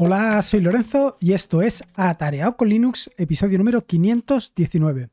Hola, 0.00 0.40
soy 0.42 0.60
Lorenzo 0.60 1.16
y 1.18 1.32
esto 1.32 1.60
es 1.60 1.82
Atareado 1.94 2.56
con 2.56 2.68
Linux, 2.68 3.10
episodio 3.16 3.58
número 3.58 3.84
519. 3.84 5.10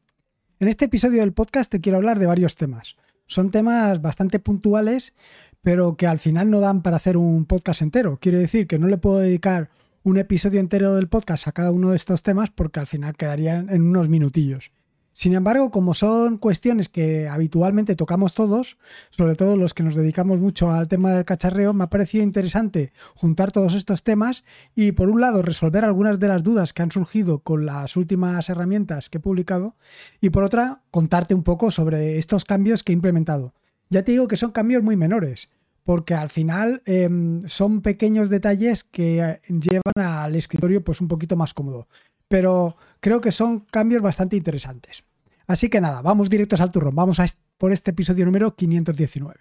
En 0.60 0.68
este 0.68 0.86
episodio 0.86 1.22
del 1.22 1.34
podcast 1.34 1.72
te 1.72 1.82
quiero 1.82 1.98
hablar 1.98 2.20
de 2.20 2.28
varios 2.28 2.56
temas. 2.56 2.96
Son 3.26 3.50
temas 3.50 4.00
bastante 4.04 4.38
puntuales, 4.38 5.16
pero 5.62 5.98
que 5.98 6.06
al 6.06 6.20
final 6.20 6.52
no 6.52 6.60
dan 6.60 6.84
para 6.84 6.98
hacer 6.98 7.18
un 7.18 7.46
podcast 7.46 7.82
entero. 7.82 8.20
Quiero 8.22 8.38
decir 8.38 8.68
que 8.68 8.78
no 8.78 8.88
le 8.88 9.00
puedo 9.00 9.18
dedicar 9.18 9.72
un 10.04 10.20
episodio 10.20 10.60
entero 10.60 10.94
del 10.94 11.10
podcast 11.10 11.48
a 11.48 11.52
cada 11.52 11.72
uno 11.72 11.90
de 11.90 11.96
estos 11.96 12.22
temas 12.22 12.52
porque 12.52 12.80
al 12.80 12.86
final 12.86 13.16
quedarían 13.16 13.72
en 13.72 13.82
unos 13.82 14.08
minutillos. 14.08 14.72
Sin 15.18 15.34
embargo, 15.34 15.72
como 15.72 15.94
son 15.94 16.38
cuestiones 16.38 16.90
que 16.90 17.30
habitualmente 17.30 17.96
tocamos 17.96 18.34
todos, 18.34 18.78
sobre 19.12 19.36
todo 19.36 19.56
los 19.56 19.74
que 19.74 19.82
nos 19.82 19.96
dedicamos 19.96 20.42
mucho 20.42 20.72
al 20.72 20.90
tema 20.90 21.14
del 21.14 21.24
cacharreo, 21.24 21.74
me 21.74 21.86
ha 21.86 21.90
parecido 21.90 22.22
interesante 22.22 22.92
juntar 23.16 23.54
todos 23.54 23.76
estos 23.76 24.04
temas 24.04 24.44
y 24.76 24.92
por 24.92 25.08
un 25.08 25.22
lado 25.22 25.42
resolver 25.42 25.86
algunas 25.86 26.20
de 26.20 26.28
las 26.28 26.44
dudas 26.44 26.74
que 26.74 26.82
han 26.82 26.92
surgido 26.92 27.40
con 27.40 27.66
las 27.66 27.96
últimas 27.96 28.50
herramientas 28.50 29.10
que 29.10 29.20
he 29.20 29.22
publicado 29.22 29.78
y 30.20 30.32
por 30.32 30.44
otra 30.44 30.82
contarte 30.92 31.34
un 31.34 31.44
poco 31.44 31.72
sobre 31.72 32.18
estos 32.18 32.44
cambios 32.44 32.84
que 32.84 32.92
he 32.92 32.96
implementado. 32.96 33.54
Ya 33.90 34.04
te 34.04 34.12
digo 34.12 34.28
que 34.28 34.36
son 34.36 34.52
cambios 34.52 34.84
muy 34.84 34.98
menores, 34.98 35.48
porque 35.86 36.14
al 36.14 36.28
final 36.28 36.82
em, 36.86 37.48
son 37.48 37.80
pequeños 37.80 38.30
detalles 38.30 38.84
que 38.84 39.40
llevan 39.48 39.94
al 39.96 40.36
escritorio 40.36 40.84
pues 40.84 41.00
un 41.00 41.08
poquito 41.08 41.38
más 41.38 41.54
cómodo 41.54 41.88
pero 42.36 42.76
creo 43.00 43.22
que 43.22 43.32
son 43.32 43.62
cambios 43.62 44.02
bastante 44.02 44.36
interesantes. 44.36 45.06
Así 45.48 45.70
que 45.70 45.80
nada, 45.80 46.02
vamos 46.02 46.30
directos 46.30 46.60
al 46.60 46.70
turrón, 46.70 46.94
vamos 46.94 47.22
a 47.22 47.26
por 47.58 47.72
este 47.72 47.92
episodio 47.92 48.26
número 48.26 48.58
519. 48.58 49.40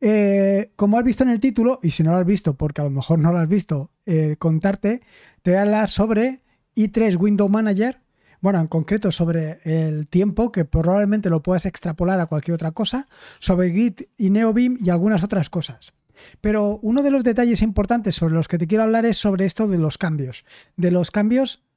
Eh, 0.00 0.72
como 0.74 0.96
has 0.96 1.04
visto 1.04 1.22
en 1.22 1.28
el 1.28 1.38
título, 1.38 1.80
y 1.82 1.90
si 1.90 2.02
no 2.02 2.12
lo 2.12 2.16
has 2.16 2.24
visto, 2.24 2.54
porque 2.56 2.80
a 2.80 2.84
lo 2.84 2.90
mejor 2.90 3.18
no 3.18 3.30
lo 3.30 3.38
has 3.38 3.48
visto, 3.48 3.90
eh, 4.06 4.36
contarte, 4.38 5.02
te 5.42 5.50
voy 5.50 5.58
a 5.58 5.62
hablar 5.62 5.90
sobre 5.90 6.40
i3 6.74 7.20
Window 7.20 7.50
Manager, 7.50 8.00
bueno, 8.40 8.58
en 8.58 8.68
concreto 8.68 9.12
sobre 9.12 9.60
el 9.64 10.08
tiempo, 10.08 10.50
que 10.50 10.64
probablemente 10.64 11.28
lo 11.28 11.42
puedas 11.42 11.66
extrapolar 11.66 12.20
a 12.20 12.26
cualquier 12.26 12.54
otra 12.54 12.70
cosa, 12.70 13.06
sobre 13.38 13.68
Grid 13.68 14.00
y 14.16 14.30
NeoBeam 14.30 14.78
y 14.82 14.88
algunas 14.88 15.22
otras 15.22 15.50
cosas. 15.50 15.92
Pero 16.40 16.78
uno 16.80 17.02
de 17.02 17.10
los 17.10 17.22
detalles 17.22 17.60
importantes 17.60 18.14
sobre 18.14 18.32
los 18.32 18.48
que 18.48 18.56
te 18.56 18.66
quiero 18.66 18.84
hablar 18.84 19.04
es 19.04 19.18
sobre 19.18 19.44
esto 19.44 19.68
de 19.68 19.76
los 19.76 19.98
cambios, 19.98 20.46
de 20.78 20.90
los 20.90 21.10
cambios 21.10 21.67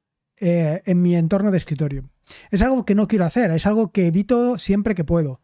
eh, 0.44 0.81
en 0.86 1.03
mi 1.03 1.14
entorno 1.16 1.52
de 1.52 1.58
escritorio. 1.59 2.09
Es 2.50 2.64
algo 2.64 2.84
que 2.84 2.95
no 2.95 3.08
quiero 3.08 3.25
hacer, 3.25 3.52
es 3.52 3.67
algo 3.67 3.92
que 3.92 4.08
evito 4.08 4.58
siempre 4.58 4.95
que 4.95 5.03
puedo. 5.03 5.39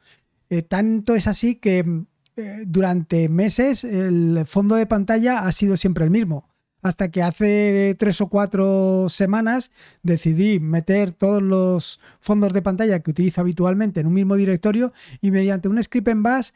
Eh, 0.49 0.63
tanto 0.63 1.13
es 1.13 1.27
así 1.27 1.53
que 1.53 2.05
eh, 2.35 2.63
durante 2.65 3.29
meses 3.29 3.83
el 3.83 4.43
fondo 4.47 4.73
de 4.73 4.87
pantalla 4.87 5.45
ha 5.45 5.51
sido 5.51 5.77
siempre 5.77 6.03
el 6.03 6.09
mismo. 6.09 6.49
Hasta 6.81 7.11
que 7.11 7.21
hace 7.21 7.95
tres 7.99 8.21
o 8.21 8.27
cuatro 8.27 9.07
semanas 9.09 9.69
decidí 10.01 10.59
meter 10.59 11.11
todos 11.11 11.43
los 11.43 11.99
fondos 12.19 12.51
de 12.53 12.63
pantalla 12.63 12.99
que 12.99 13.11
utilizo 13.11 13.41
habitualmente 13.41 13.99
en 13.99 14.07
un 14.07 14.15
mismo 14.15 14.35
directorio 14.35 14.93
y 15.21 15.29
mediante 15.29 15.69
un 15.69 15.81
script 15.83 16.07
en 16.07 16.23
bash, 16.23 16.51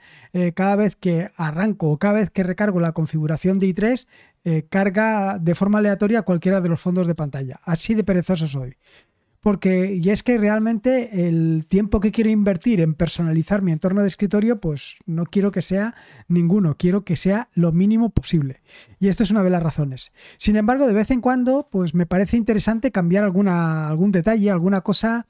cada 0.54 0.76
vez 0.76 0.96
que 0.96 1.32
arranco 1.36 1.90
o 1.90 1.98
cada 1.98 2.14
vez 2.14 2.30
que 2.30 2.44
recargo 2.44 2.80
la 2.80 2.94
configuración 2.94 3.60
de 3.60 3.68
i3, 3.68 4.08
eh, 4.44 4.66
carga 4.70 5.38
de 5.40 5.56
forma 5.56 5.80
aleatoria 5.80 6.24
cualquiera 6.24 6.62
de 6.62 6.70
los 6.70 6.80
fondos 6.80 7.08
de 7.08 7.16
pantalla. 7.16 7.60
Así 7.64 7.94
de 7.94 8.04
perezoso 8.04 8.48
soy. 8.48 8.76
Porque, 9.40 9.96
y 9.96 10.10
es 10.12 10.22
que 10.22 10.38
realmente 10.38 11.28
el 11.28 11.66
tiempo 11.68 12.00
que 12.00 12.12
quiero 12.12 12.30
invertir 12.30 12.80
en 12.80 12.94
personalizar 12.94 13.64
mi 13.64 13.72
entorno 13.72 14.04
de 14.04 14.08
escritorio, 14.08 14.60
pues 14.60 14.98
no 15.08 15.26
quiero 15.26 15.52
que 15.52 15.64
sea 15.64 15.96
ninguno, 16.28 16.76
quiero 16.78 17.04
que 17.04 17.16
sea 17.16 17.50
lo 17.54 17.72
mínimo 17.72 18.12
posible. 18.12 18.62
Y 19.00 19.08
esto 19.08 19.24
es 19.24 19.32
una 19.32 19.44
de 19.44 19.50
las 19.50 19.64
razones. 19.64 20.12
Sin 20.38 20.58
embargo, 20.58 20.86
de 20.86 20.94
vez 20.94 21.10
en 21.10 21.22
cuando, 21.22 21.68
pues 21.72 21.96
me 21.96 22.06
parece 22.06 22.38
interesante 22.38 22.92
cambiar 22.92 23.24
alguna, 23.24 23.88
algún 23.88 24.12
detalle, 24.12 24.52
alguna 24.52 24.82
cosa, 24.82 25.28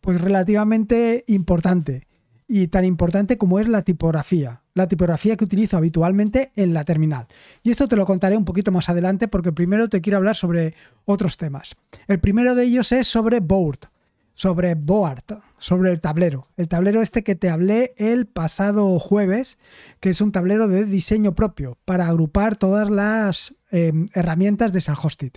pues 0.00 0.20
relativamente 0.20 1.22
importante 1.28 2.08
y 2.54 2.68
tan 2.68 2.84
importante 2.84 3.38
como 3.38 3.60
es 3.60 3.66
la 3.66 3.80
tipografía, 3.80 4.60
la 4.74 4.86
tipografía 4.86 5.38
que 5.38 5.44
utilizo 5.44 5.78
habitualmente 5.78 6.52
en 6.54 6.74
la 6.74 6.84
terminal. 6.84 7.26
Y 7.62 7.70
esto 7.70 7.88
te 7.88 7.96
lo 7.96 8.04
contaré 8.04 8.36
un 8.36 8.44
poquito 8.44 8.70
más 8.70 8.90
adelante 8.90 9.26
porque 9.26 9.52
primero 9.52 9.88
te 9.88 10.02
quiero 10.02 10.18
hablar 10.18 10.36
sobre 10.36 10.74
otros 11.06 11.38
temas. 11.38 11.76
El 12.08 12.20
primero 12.20 12.54
de 12.54 12.64
ellos 12.64 12.92
es 12.92 13.06
sobre 13.06 13.40
Board, 13.40 13.88
sobre 14.34 14.74
Board, 14.74 15.40
sobre 15.56 15.92
el 15.92 16.02
tablero. 16.02 16.48
El 16.58 16.68
tablero 16.68 17.00
este 17.00 17.24
que 17.24 17.36
te 17.36 17.48
hablé 17.48 17.94
el 17.96 18.26
pasado 18.26 18.98
jueves, 18.98 19.56
que 20.00 20.10
es 20.10 20.20
un 20.20 20.30
tablero 20.30 20.68
de 20.68 20.84
diseño 20.84 21.34
propio 21.34 21.78
para 21.86 22.06
agrupar 22.06 22.58
todas 22.58 22.90
las 22.90 23.54
em, 23.70 24.10
herramientas 24.12 24.74
de 24.74 24.82
Salhosted. 24.82 25.32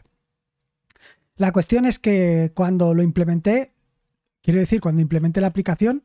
La 1.38 1.54
cuestión 1.54 1.86
es 1.86 1.98
que 1.98 2.52
cuando 2.54 2.94
lo 2.94 3.04
implementé 3.04 3.72
Quiero 4.46 4.60
decir, 4.60 4.80
cuando 4.80 5.02
implementé 5.02 5.42
la 5.42 5.48
aplicación, 5.48 6.04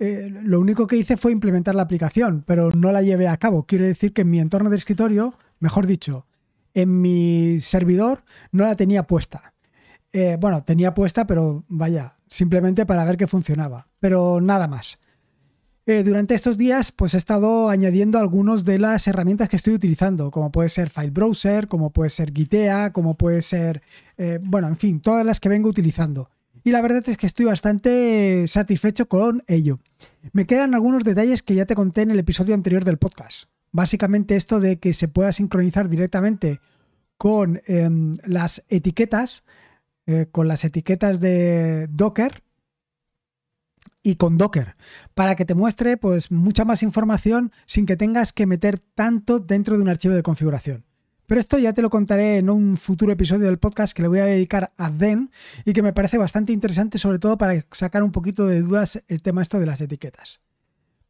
eh, 0.00 0.28
lo 0.42 0.58
único 0.58 0.88
que 0.88 0.96
hice 0.96 1.16
fue 1.16 1.30
implementar 1.30 1.76
la 1.76 1.84
aplicación, 1.84 2.42
pero 2.44 2.72
no 2.72 2.90
la 2.90 3.00
llevé 3.00 3.28
a 3.28 3.36
cabo. 3.36 3.64
Quiero 3.64 3.84
decir 3.86 4.12
que 4.12 4.22
en 4.22 4.30
mi 4.30 4.40
entorno 4.40 4.70
de 4.70 4.76
escritorio, 4.76 5.38
mejor 5.60 5.86
dicho, 5.86 6.26
en 6.74 7.00
mi 7.00 7.60
servidor 7.60 8.24
no 8.50 8.64
la 8.64 8.74
tenía 8.74 9.04
puesta. 9.04 9.54
Eh, 10.12 10.36
bueno, 10.40 10.64
tenía 10.64 10.94
puesta, 10.94 11.28
pero 11.28 11.62
vaya, 11.68 12.16
simplemente 12.26 12.86
para 12.86 13.04
ver 13.04 13.16
que 13.16 13.28
funcionaba, 13.28 13.86
pero 14.00 14.40
nada 14.40 14.66
más. 14.66 14.98
Eh, 15.86 16.02
durante 16.02 16.34
estos 16.34 16.58
días, 16.58 16.90
pues 16.90 17.14
he 17.14 17.18
estado 17.18 17.70
añadiendo 17.70 18.18
algunas 18.18 18.64
de 18.64 18.80
las 18.80 19.06
herramientas 19.06 19.48
que 19.48 19.54
estoy 19.54 19.74
utilizando, 19.74 20.32
como 20.32 20.50
puede 20.50 20.70
ser 20.70 20.90
File 20.90 21.10
Browser, 21.10 21.68
como 21.68 21.90
puede 21.90 22.10
ser 22.10 22.32
Gitea, 22.34 22.92
como 22.92 23.16
puede 23.16 23.42
ser, 23.42 23.80
bueno, 24.42 24.66
en 24.66 24.76
fin, 24.76 25.00
todas 25.00 25.24
las 25.24 25.38
que 25.38 25.48
vengo 25.48 25.68
utilizando 25.68 26.30
y 26.66 26.72
la 26.72 26.82
verdad 26.82 27.08
es 27.08 27.16
que 27.16 27.28
estoy 27.28 27.46
bastante 27.46 28.44
satisfecho 28.48 29.06
con 29.06 29.44
ello. 29.46 29.78
Me 30.32 30.46
quedan 30.46 30.74
algunos 30.74 31.04
detalles 31.04 31.44
que 31.44 31.54
ya 31.54 31.64
te 31.64 31.76
conté 31.76 32.02
en 32.02 32.10
el 32.10 32.18
episodio 32.18 32.56
anterior 32.56 32.84
del 32.84 32.98
podcast. 32.98 33.44
Básicamente 33.70 34.34
esto 34.34 34.58
de 34.58 34.80
que 34.80 34.92
se 34.92 35.06
pueda 35.06 35.30
sincronizar 35.30 35.88
directamente 35.88 36.58
con 37.18 37.62
em, 37.68 38.16
las 38.24 38.64
etiquetas, 38.68 39.44
eh, 40.06 40.26
con 40.32 40.48
las 40.48 40.64
etiquetas 40.64 41.20
de 41.20 41.86
Docker 41.88 42.42
y 44.02 44.16
con 44.16 44.36
Docker, 44.36 44.74
para 45.14 45.36
que 45.36 45.44
te 45.44 45.54
muestre 45.54 45.96
pues 45.96 46.32
mucha 46.32 46.64
más 46.64 46.82
información 46.82 47.52
sin 47.66 47.86
que 47.86 47.96
tengas 47.96 48.32
que 48.32 48.46
meter 48.46 48.80
tanto 48.80 49.38
dentro 49.38 49.76
de 49.76 49.82
un 49.82 49.88
archivo 49.88 50.14
de 50.14 50.24
configuración. 50.24 50.85
Pero 51.26 51.40
esto 51.40 51.58
ya 51.58 51.72
te 51.72 51.82
lo 51.82 51.90
contaré 51.90 52.38
en 52.38 52.50
un 52.50 52.76
futuro 52.76 53.12
episodio 53.12 53.46
del 53.46 53.58
podcast 53.58 53.94
que 53.94 54.02
le 54.02 54.08
voy 54.08 54.20
a 54.20 54.26
dedicar 54.26 54.72
a 54.76 54.90
Den 54.90 55.30
y 55.64 55.72
que 55.72 55.82
me 55.82 55.92
parece 55.92 56.18
bastante 56.18 56.52
interesante, 56.52 56.98
sobre 56.98 57.18
todo 57.18 57.36
para 57.36 57.64
sacar 57.70 58.02
un 58.02 58.12
poquito 58.12 58.46
de 58.46 58.62
dudas 58.62 59.02
el 59.08 59.22
tema 59.22 59.42
esto 59.42 59.58
de 59.58 59.66
las 59.66 59.80
etiquetas. 59.80 60.40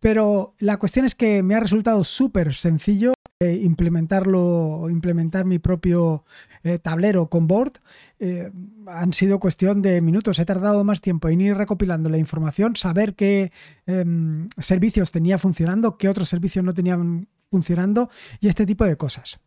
Pero 0.01 0.55
la 0.59 0.79
cuestión 0.79 1.05
es 1.05 1.15
que 1.15 1.43
me 1.43 1.55
ha 1.55 1.61
resultado 1.61 2.05
súper 2.05 2.55
sencillo 2.55 3.15
eh, 3.39 3.61
implementarlo, 3.65 4.89
implementar 4.89 5.45
mi 5.45 5.59
propio 5.59 6.25
eh, 6.63 6.79
tablero 6.79 7.29
con 7.29 7.47
board. 7.47 7.75
Eh, 8.19 8.51
han 8.87 9.13
sido 9.13 9.39
cuestión 9.39 9.83
de 9.83 10.01
minutos. 10.01 10.39
He 10.39 10.47
tardado 10.47 10.85
más 10.85 11.03
tiempo 11.03 11.29
en 11.29 11.43
ir 11.43 11.55
recopilando 11.55 12.09
la 12.09 12.17
información, 12.17 12.77
saber 12.77 13.15
qué 13.15 13.53
em, 13.85 14.49
servicios 14.57 15.13
tenía 15.13 15.37
funcionando, 15.37 15.99
qué 15.99 16.09
otros 16.09 16.31
servicios 16.31 16.65
no 16.65 16.73
tenían 16.73 17.29
funcionando 17.51 18.09
y 18.41 18.49
este 18.49 18.65
tipo 18.65 18.85
de 18.85 18.97
cosas. 18.97 19.39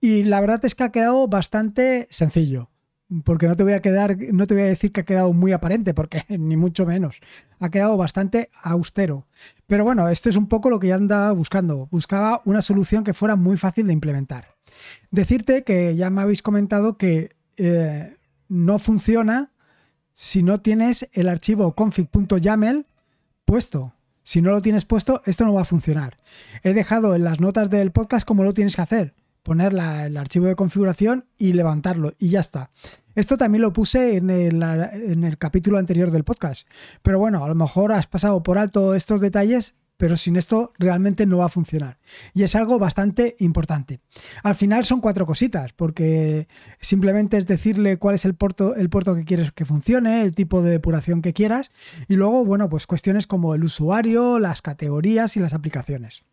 Y 0.00 0.24
la 0.24 0.40
verdad 0.40 0.64
es 0.64 0.74
que 0.74 0.84
ha 0.84 0.92
quedado 0.92 1.28
bastante 1.28 2.06
sencillo. 2.10 2.70
Porque 3.24 3.46
no 3.46 3.54
te 3.54 3.62
voy 3.62 3.74
a 3.74 3.80
quedar, 3.80 4.16
no 4.32 4.48
te 4.48 4.54
voy 4.54 4.64
a 4.64 4.66
decir 4.66 4.90
que 4.90 5.02
ha 5.02 5.04
quedado 5.04 5.32
muy 5.32 5.52
aparente, 5.52 5.94
porque 5.94 6.24
ni 6.28 6.56
mucho 6.56 6.86
menos. 6.86 7.20
Ha 7.60 7.70
quedado 7.70 7.96
bastante 7.96 8.50
austero. 8.62 9.26
Pero 9.66 9.84
bueno, 9.84 10.08
esto 10.08 10.28
es 10.28 10.36
un 10.36 10.48
poco 10.48 10.70
lo 10.70 10.80
que 10.80 10.88
ya 10.88 10.96
andaba 10.96 11.30
buscando. 11.32 11.86
Buscaba 11.90 12.42
una 12.44 12.62
solución 12.62 13.04
que 13.04 13.14
fuera 13.14 13.36
muy 13.36 13.56
fácil 13.56 13.86
de 13.86 13.92
implementar. 13.92 14.56
Decirte 15.10 15.62
que 15.62 15.94
ya 15.94 16.10
me 16.10 16.22
habéis 16.22 16.42
comentado 16.42 16.98
que 16.98 17.36
eh, 17.56 18.16
no 18.48 18.78
funciona 18.78 19.52
si 20.14 20.42
no 20.42 20.60
tienes 20.60 21.08
el 21.12 21.28
archivo 21.28 21.74
config.yaml 21.74 22.86
puesto. 23.44 23.94
Si 24.24 24.42
no 24.42 24.50
lo 24.50 24.60
tienes 24.60 24.84
puesto, 24.84 25.22
esto 25.26 25.44
no 25.44 25.54
va 25.54 25.62
a 25.62 25.66
funcionar. 25.66 26.18
He 26.64 26.74
dejado 26.74 27.14
en 27.14 27.22
las 27.22 27.38
notas 27.38 27.70
del 27.70 27.92
podcast 27.92 28.26
cómo 28.26 28.42
lo 28.42 28.52
tienes 28.52 28.74
que 28.74 28.82
hacer 28.82 29.14
poner 29.46 29.72
el 29.72 30.16
archivo 30.16 30.46
de 30.46 30.56
configuración 30.56 31.26
y 31.38 31.52
levantarlo 31.52 32.14
y 32.18 32.30
ya 32.30 32.40
está. 32.40 32.72
Esto 33.14 33.36
también 33.36 33.62
lo 33.62 33.72
puse 33.72 34.16
en 34.16 34.28
el, 34.28 34.60
en 34.60 35.22
el 35.22 35.38
capítulo 35.38 35.78
anterior 35.78 36.10
del 36.10 36.24
podcast. 36.24 36.66
Pero 37.00 37.20
bueno, 37.20 37.44
a 37.44 37.48
lo 37.48 37.54
mejor 37.54 37.92
has 37.92 38.08
pasado 38.08 38.42
por 38.42 38.58
alto 38.58 38.96
estos 38.96 39.20
detalles, 39.20 39.74
pero 39.96 40.16
sin 40.16 40.34
esto 40.34 40.72
realmente 40.80 41.26
no 41.26 41.38
va 41.38 41.44
a 41.44 41.48
funcionar. 41.48 42.00
Y 42.34 42.42
es 42.42 42.56
algo 42.56 42.80
bastante 42.80 43.36
importante. 43.38 44.00
Al 44.42 44.56
final 44.56 44.84
son 44.84 45.00
cuatro 45.00 45.26
cositas, 45.26 45.72
porque 45.72 46.48
simplemente 46.80 47.36
es 47.36 47.46
decirle 47.46 47.98
cuál 47.98 48.16
es 48.16 48.24
el 48.24 48.34
puerto, 48.34 48.74
el 48.74 48.90
puerto 48.90 49.14
que 49.14 49.24
quieres 49.24 49.52
que 49.52 49.64
funcione, 49.64 50.22
el 50.22 50.34
tipo 50.34 50.60
de 50.60 50.72
depuración 50.72 51.22
que 51.22 51.32
quieras, 51.32 51.70
y 52.08 52.16
luego, 52.16 52.44
bueno, 52.44 52.68
pues 52.68 52.88
cuestiones 52.88 53.28
como 53.28 53.54
el 53.54 53.62
usuario, 53.62 54.40
las 54.40 54.60
categorías 54.60 55.36
y 55.36 55.40
las 55.40 55.54
aplicaciones. 55.54 56.24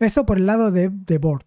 Esto 0.00 0.26
por 0.26 0.38
el 0.38 0.46
lado 0.46 0.72
de, 0.72 0.90
de 0.90 1.18
board. 1.18 1.44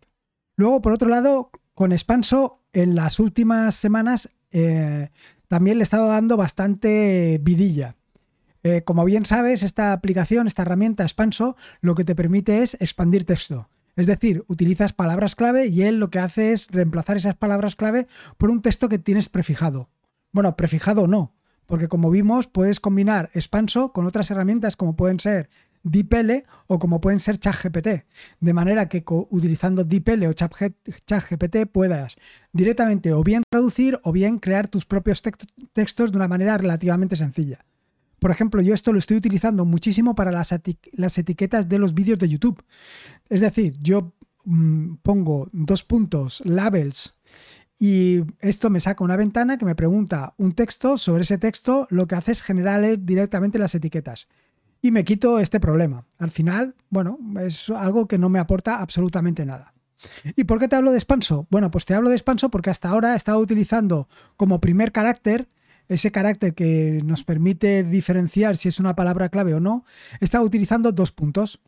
Luego, 0.56 0.82
por 0.82 0.94
otro 0.94 1.10
lado, 1.10 1.52
con 1.74 1.92
Expanso 1.92 2.62
en 2.74 2.96
las 2.96 3.20
últimas 3.20 3.76
semanas 3.76 4.30
eh, 4.52 5.10
también 5.48 5.78
le 5.78 5.82
he 5.82 5.84
estado 5.84 6.08
dando 6.08 6.38
bastante 6.38 7.40
vidilla. 7.42 7.96
Eh, 8.64 8.84
como 8.84 9.04
bien 9.04 9.26
sabes, 9.26 9.62
esta 9.62 9.92
aplicación, 9.92 10.48
esta 10.48 10.62
herramienta 10.62 11.04
Expanso, 11.04 11.58
lo 11.82 11.96
que 11.96 12.06
te 12.06 12.16
permite 12.16 12.64
es 12.64 12.76
expandir 12.80 13.26
texto. 13.26 13.70
Es 13.96 14.08
decir, 14.08 14.44
utilizas 14.48 14.94
palabras 14.94 15.36
clave 15.36 15.68
y 15.68 15.84
él 15.84 16.00
lo 16.00 16.10
que 16.10 16.20
hace 16.20 16.54
es 16.54 16.68
reemplazar 16.72 17.18
esas 17.18 17.36
palabras 17.36 17.76
clave 17.76 18.08
por 18.38 18.50
un 18.50 18.62
texto 18.62 18.90
que 18.90 18.98
tienes 18.98 19.30
prefijado. 19.30 19.90
Bueno, 20.32 20.56
prefijado 20.56 21.08
no, 21.08 21.36
porque 21.66 21.88
como 21.88 22.10
vimos, 22.10 22.48
puedes 22.48 22.80
combinar 22.80 23.30
Expanso 23.34 23.92
con 23.92 24.06
otras 24.06 24.32
herramientas 24.32 24.76
como 24.76 24.96
pueden 24.96 25.20
ser 25.20 25.50
DeepL 25.84 26.46
o 26.68 26.80
como 26.80 27.02
pueden 27.02 27.20
ser 27.20 27.38
ChatGPT. 27.38 28.06
De 28.40 28.54
manera 28.54 28.90
que 28.90 29.04
utilizando 29.08 29.84
DeepL 29.84 30.26
o 30.26 30.34
ChatGPT 30.34 31.68
puedas 31.72 32.16
directamente 32.52 33.14
o 33.14 33.24
bien 33.24 33.44
traducir 33.50 34.00
o 34.04 34.12
bien 34.12 34.40
crear 34.40 34.68
tus 34.68 34.86
propios 34.86 35.22
textos 35.74 36.12
de 36.12 36.18
una 36.18 36.28
manera 36.28 36.58
relativamente 36.58 37.16
sencilla. 37.16 37.66
Por 38.20 38.32
ejemplo, 38.32 38.62
yo 38.62 38.74
esto 38.74 38.94
lo 38.94 39.00
estoy 39.00 39.18
utilizando 39.18 39.66
muchísimo 39.66 40.16
para 40.16 40.32
las, 40.32 40.54
etiquetas 41.18 41.68
de 41.68 41.78
los 41.78 41.94
vídeos 41.94 42.18
de 42.20 42.30
YouTube. 42.30 42.64
Es 43.28 43.42
decir, 43.42 43.74
yo 43.82 44.14
mm, 44.46 44.96
pongo 45.04 45.50
dos 45.52 45.84
puntos, 45.84 46.42
labels, 46.46 47.16
y 47.78 48.22
esto 48.40 48.70
me 48.70 48.80
saca 48.80 49.04
una 49.04 49.18
ventana 49.18 49.58
que 49.58 49.66
me 49.66 49.76
pregunta 49.76 50.36
un 50.38 50.54
texto. 50.54 50.98
Sobre 50.98 51.24
ese 51.24 51.38
texto 51.38 51.86
lo 51.90 52.08
que 52.08 52.16
hace 52.16 52.32
es 52.32 52.42
generar 52.42 52.98
directamente 53.04 53.60
las 53.60 53.76
etiquetas. 53.76 54.30
Y 54.84 54.92
me 54.92 55.06
quito 55.06 55.40
este 55.40 55.62
problema. 55.62 56.06
Al 56.18 56.30
final, 56.30 56.76
bueno, 56.90 57.18
es 57.40 57.70
algo 57.70 58.06
que 58.06 58.18
no 58.18 58.28
me 58.28 58.38
aporta 58.38 58.82
absolutamente 58.82 59.46
nada. 59.46 59.74
¿Y 60.36 60.44
por 60.44 60.60
qué 60.60 60.68
te 60.68 60.76
hablo 60.76 60.92
de 60.92 60.98
expanso? 60.98 61.48
Bueno, 61.50 61.72
pues 61.72 61.86
te 61.86 61.94
hablo 61.94 62.10
de 62.10 62.18
expanso 62.18 62.50
porque 62.50 62.70
hasta 62.70 62.90
ahora 62.90 63.14
he 63.14 63.16
estado 63.16 63.40
utilizando 63.40 64.10
como 64.36 64.60
primer 64.60 64.92
carácter 64.92 65.48
ese 65.88 66.12
carácter 66.12 66.54
que 66.54 67.00
nos 67.06 67.24
permite 67.24 67.86
diferenciar 67.86 68.58
si 68.58 68.68
es 68.68 68.82
una 68.82 68.94
palabra 68.94 69.30
clave 69.30 69.54
o 69.54 69.62
no, 69.62 69.86
está 70.20 70.42
utilizando 70.42 70.92
dos 70.92 71.14
puntos. 71.14 71.62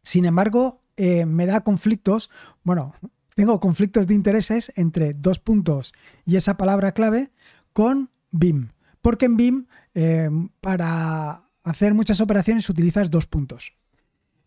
Sin 0.00 0.24
embargo, 0.24 0.84
eh, 0.96 1.26
me 1.26 1.46
da 1.46 1.64
conflictos, 1.64 2.30
bueno, 2.62 2.94
tengo 3.34 3.58
conflictos 3.58 4.06
de 4.06 4.14
intereses 4.14 4.72
entre 4.76 5.14
dos 5.14 5.40
puntos 5.40 5.94
y 6.24 6.36
esa 6.36 6.56
palabra 6.56 6.92
clave 6.92 7.32
con 7.72 8.10
BIM. 8.30 8.68
Porque 9.00 9.26
en 9.26 9.36
BIM, 9.36 9.66
eh, 9.94 10.30
para 10.60 11.49
hacer 11.62 11.94
muchas 11.94 12.20
operaciones, 12.20 12.68
utilizas 12.68 13.10
dos 13.10 13.26
puntos. 13.26 13.74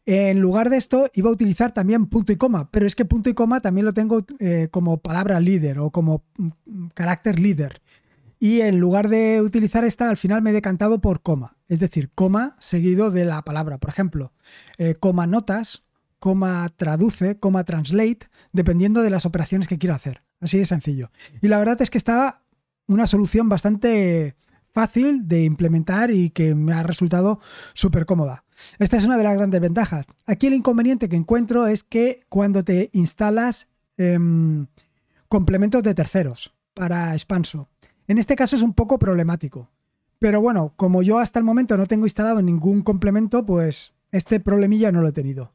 En 0.05 0.41
lugar 0.41 0.69
de 0.69 0.77
esto, 0.77 1.09
iba 1.13 1.29
a 1.29 1.33
utilizar 1.33 1.73
también 1.73 2.07
punto 2.07 2.33
y 2.33 2.35
coma, 2.35 2.69
pero 2.71 2.85
es 2.85 2.95
que 2.95 3.05
punto 3.05 3.29
y 3.29 3.33
coma 3.33 3.61
también 3.61 3.85
lo 3.85 3.93
tengo 3.93 4.25
eh, 4.39 4.67
como 4.69 4.97
palabra 4.97 5.39
líder 5.39 5.79
o 5.79 5.91
como 5.91 6.25
mm, 6.37 6.87
carácter 6.93 7.39
líder. 7.39 7.81
Y 8.37 8.59
en 8.59 8.79
lugar 8.79 9.07
de 9.07 9.41
utilizar 9.41 9.85
esta, 9.85 10.09
al 10.09 10.17
final 10.17 10.41
me 10.41 10.49
he 10.49 10.53
decantado 10.53 10.99
por 10.99 11.21
coma. 11.21 11.55
Es 11.69 11.79
decir, 11.79 12.11
coma 12.13 12.57
seguido 12.59 13.09
de 13.09 13.23
la 13.23 13.41
palabra. 13.43 13.77
Por 13.77 13.89
ejemplo, 13.89 14.33
eh, 14.77 14.95
coma 14.99 15.25
notas, 15.25 15.83
coma 16.19 16.67
traduce, 16.75 17.39
coma 17.39 17.63
translate, 17.63 18.27
dependiendo 18.51 19.01
de 19.01 19.09
las 19.09 19.25
operaciones 19.25 19.69
que 19.69 19.77
quiero 19.77 19.95
hacer. 19.95 20.23
Así 20.41 20.57
de 20.57 20.65
sencillo. 20.65 21.09
Y 21.41 21.47
la 21.47 21.57
verdad 21.57 21.81
es 21.81 21.89
que 21.89 21.97
está 21.97 22.43
una 22.85 23.07
solución 23.07 23.47
bastante 23.47 24.35
fácil 24.73 25.27
de 25.27 25.43
implementar 25.43 26.11
y 26.11 26.31
que 26.31 26.55
me 26.55 26.73
ha 26.73 26.83
resultado 26.83 27.39
súper 27.73 28.05
cómoda. 28.05 28.43
Esta 28.79 28.97
es 28.97 29.05
una 29.05 29.17
de 29.17 29.23
las 29.23 29.35
grandes 29.35 29.61
ventajas. 29.61 30.05
Aquí 30.25 30.47
el 30.47 30.53
inconveniente 30.53 31.07
que 31.07 31.15
encuentro 31.15 31.67
es 31.67 31.83
que 31.83 32.25
cuando 32.29 32.63
te 32.63 32.89
instalas 32.93 33.67
em, 33.97 34.67
complementos 35.29 35.83
de 35.83 35.93
terceros 35.93 36.53
para 36.73 37.13
Expanso, 37.13 37.69
en 38.07 38.17
este 38.17 38.35
caso 38.35 38.55
es 38.55 38.61
un 38.61 38.73
poco 38.73 38.99
problemático. 38.99 39.69
Pero 40.19 40.41
bueno, 40.41 40.73
como 40.75 41.03
yo 41.03 41.19
hasta 41.19 41.39
el 41.39 41.45
momento 41.45 41.77
no 41.77 41.85
tengo 41.85 42.05
instalado 42.05 42.41
ningún 42.41 42.81
complemento, 42.81 43.45
pues 43.45 43.93
este 44.11 44.39
problemilla 44.39 44.91
no 44.91 45.01
lo 45.01 45.09
he 45.09 45.13
tenido. 45.13 45.53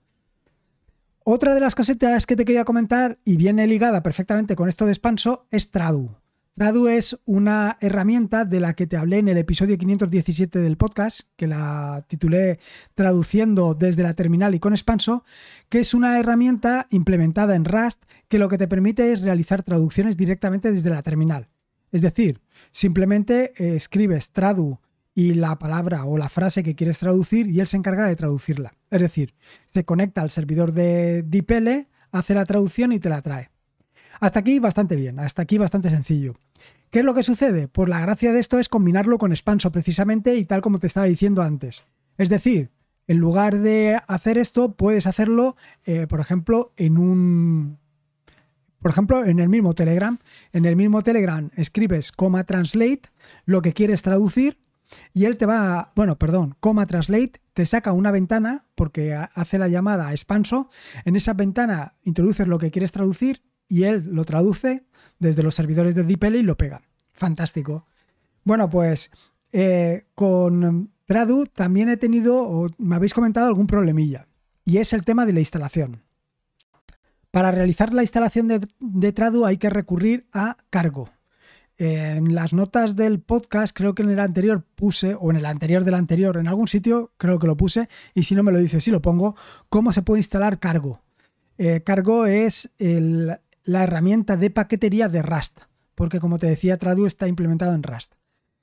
Otra 1.24 1.54
de 1.54 1.60
las 1.60 1.74
cositas 1.74 2.26
que 2.26 2.36
te 2.36 2.44
quería 2.44 2.64
comentar, 2.64 3.18
y 3.24 3.36
viene 3.36 3.66
ligada 3.66 4.02
perfectamente 4.02 4.56
con 4.56 4.68
esto 4.68 4.86
de 4.86 4.92
Expanso, 4.92 5.46
es 5.50 5.70
Tradu. 5.70 6.16
Tradu 6.58 6.88
es 6.88 7.16
una 7.24 7.78
herramienta 7.80 8.44
de 8.44 8.58
la 8.58 8.74
que 8.74 8.88
te 8.88 8.96
hablé 8.96 9.18
en 9.18 9.28
el 9.28 9.38
episodio 9.38 9.78
517 9.78 10.58
del 10.58 10.76
podcast, 10.76 11.20
que 11.36 11.46
la 11.46 12.04
titulé 12.08 12.58
Traduciendo 12.96 13.74
desde 13.74 14.02
la 14.02 14.14
terminal 14.14 14.56
y 14.56 14.58
con 14.58 14.72
Expanso, 14.72 15.24
que 15.68 15.78
es 15.78 15.94
una 15.94 16.18
herramienta 16.18 16.88
implementada 16.90 17.54
en 17.54 17.64
Rust 17.64 18.02
que 18.26 18.40
lo 18.40 18.48
que 18.48 18.58
te 18.58 18.66
permite 18.66 19.12
es 19.12 19.20
realizar 19.20 19.62
traducciones 19.62 20.16
directamente 20.16 20.72
desde 20.72 20.90
la 20.90 21.00
terminal. 21.00 21.48
Es 21.92 22.02
decir, 22.02 22.40
simplemente 22.72 23.52
eh, 23.56 23.76
escribes 23.76 24.32
tradu 24.32 24.80
y 25.14 25.34
la 25.34 25.60
palabra 25.60 26.06
o 26.06 26.18
la 26.18 26.28
frase 26.28 26.64
que 26.64 26.74
quieres 26.74 26.98
traducir 26.98 27.46
y 27.46 27.60
él 27.60 27.68
se 27.68 27.76
encarga 27.76 28.06
de 28.06 28.16
traducirla. 28.16 28.72
Es 28.90 29.00
decir, 29.00 29.32
se 29.66 29.84
conecta 29.84 30.22
al 30.22 30.30
servidor 30.30 30.72
de 30.72 31.22
DeepL, 31.22 31.86
hace 32.10 32.34
la 32.34 32.46
traducción 32.46 32.90
y 32.90 32.98
te 32.98 33.10
la 33.10 33.22
trae. 33.22 33.52
Hasta 34.20 34.40
aquí 34.40 34.58
bastante 34.58 34.96
bien, 34.96 35.20
hasta 35.20 35.42
aquí 35.42 35.58
bastante 35.58 35.90
sencillo. 35.90 36.34
¿Qué 36.90 37.00
es 37.00 37.04
lo 37.04 37.14
que 37.14 37.22
sucede? 37.22 37.68
Pues 37.68 37.88
la 37.88 38.00
gracia 38.00 38.32
de 38.32 38.40
esto 38.40 38.58
es 38.58 38.68
combinarlo 38.68 39.18
con 39.18 39.32
Expanso 39.32 39.70
precisamente 39.70 40.36
y 40.36 40.44
tal 40.44 40.62
como 40.62 40.78
te 40.78 40.86
estaba 40.86 41.06
diciendo 41.06 41.42
antes. 41.42 41.84
Es 42.16 42.30
decir, 42.30 42.70
en 43.06 43.18
lugar 43.18 43.58
de 43.58 44.00
hacer 44.06 44.38
esto, 44.38 44.74
puedes 44.74 45.06
hacerlo, 45.06 45.56
eh, 45.86 46.06
por 46.06 46.20
ejemplo, 46.20 46.72
en 46.76 46.98
un, 46.98 47.78
por 48.80 48.90
ejemplo, 48.90 49.24
en 49.24 49.38
el 49.38 49.48
mismo 49.48 49.74
Telegram, 49.74 50.18
en 50.52 50.64
el 50.64 50.76
mismo 50.76 51.02
Telegram 51.02 51.50
escribes 51.56 52.12
coma 52.12 52.44
translate, 52.44 53.02
lo 53.44 53.62
que 53.62 53.72
quieres 53.72 54.02
traducir, 54.02 54.58
y 55.12 55.26
él 55.26 55.36
te 55.36 55.46
va, 55.46 55.90
bueno, 55.94 56.18
perdón, 56.18 56.56
coma 56.60 56.86
translate, 56.86 57.40
te 57.52 57.66
saca 57.66 57.92
una 57.92 58.10
ventana 58.10 58.66
porque 58.74 59.14
hace 59.14 59.58
la 59.58 59.68
llamada 59.68 60.08
a 60.08 60.12
expanso. 60.12 60.70
En 61.04 61.16
esa 61.16 61.34
ventana 61.34 61.96
introduces 62.02 62.48
lo 62.48 62.58
que 62.58 62.70
quieres 62.70 62.92
traducir 62.92 63.42
y 63.68 63.82
él 63.82 64.08
lo 64.10 64.24
traduce 64.24 64.86
desde 65.18 65.42
los 65.42 65.54
servidores 65.54 65.94
de 65.94 66.04
DeepL 66.04 66.36
y 66.36 66.42
lo 66.42 66.56
pega. 66.56 66.82
Fantástico. 67.12 67.86
Bueno, 68.44 68.70
pues 68.70 69.10
eh, 69.52 70.06
con 70.14 70.90
Tradu 71.06 71.46
también 71.46 71.88
he 71.88 71.96
tenido, 71.96 72.42
o 72.42 72.68
me 72.78 72.96
habéis 72.96 73.14
comentado 73.14 73.46
algún 73.46 73.66
problemilla, 73.66 74.28
y 74.64 74.78
es 74.78 74.92
el 74.92 75.04
tema 75.04 75.26
de 75.26 75.32
la 75.32 75.40
instalación. 75.40 76.02
Para 77.30 77.50
realizar 77.50 77.92
la 77.92 78.02
instalación 78.02 78.48
de, 78.48 79.12
Tradu 79.12 79.44
hay 79.44 79.58
que 79.58 79.70
recurrir 79.70 80.26
a 80.32 80.56
Cargo. 80.70 81.10
En 81.76 82.34
las 82.34 82.52
notas 82.52 82.96
del 82.96 83.20
podcast, 83.20 83.76
creo 83.76 83.94
que 83.94 84.02
en 84.02 84.10
el 84.10 84.18
anterior 84.18 84.64
puse, 84.74 85.14
o 85.14 85.30
en 85.30 85.36
el 85.36 85.46
anterior 85.46 85.84
del 85.84 85.94
anterior, 85.94 86.36
en 86.36 86.48
algún 86.48 86.68
sitio 86.68 87.12
creo 87.16 87.38
que 87.38 87.46
lo 87.46 87.56
puse, 87.56 87.88
y 88.14 88.24
si 88.24 88.34
no 88.34 88.42
me 88.42 88.50
lo 88.50 88.58
dice, 88.58 88.80
si 88.80 88.90
lo 88.90 89.00
pongo, 89.00 89.36
cómo 89.68 89.92
se 89.92 90.02
puede 90.02 90.20
instalar 90.20 90.58
Cargo. 90.58 91.02
Eh, 91.56 91.82
Cargo 91.84 92.26
es 92.26 92.70
la 93.68 93.82
herramienta 93.82 94.38
de 94.38 94.48
paquetería 94.48 95.10
de 95.10 95.20
Rust, 95.20 95.60
porque 95.94 96.20
como 96.20 96.38
te 96.38 96.46
decía, 96.46 96.78
Tradu 96.78 97.04
está 97.04 97.28
implementado 97.28 97.74
en 97.74 97.82
Rust. 97.82 98.14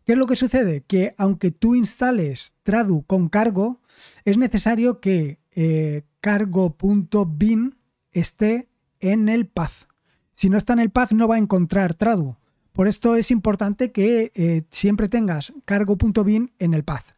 ¿Qué 0.03 0.13
es 0.13 0.17
lo 0.17 0.25
que 0.25 0.35
sucede? 0.35 0.81
Que 0.81 1.13
aunque 1.19 1.51
tú 1.51 1.75
instales 1.75 2.55
Tradu 2.63 3.03
con 3.03 3.29
Cargo, 3.29 3.81
es 4.23 4.39
necesario 4.39 4.99
que 4.99 5.37
eh, 5.51 6.03
cargo.bin 6.21 7.77
esté 8.13 8.67
en 8.99 9.29
el 9.29 9.45
path. 9.45 9.87
Si 10.33 10.49
no 10.49 10.57
está 10.57 10.73
en 10.73 10.79
el 10.79 10.89
path 10.89 11.11
no 11.11 11.27
va 11.27 11.35
a 11.35 11.39
encontrar 11.39 11.93
tradu. 11.93 12.35
Por 12.73 12.87
esto 12.87 13.15
es 13.15 13.29
importante 13.29 13.91
que 13.91 14.31
eh, 14.33 14.63
siempre 14.71 15.07
tengas 15.07 15.53
cargo.bin 15.65 16.51
en 16.57 16.73
el 16.73 16.83
path. 16.83 17.13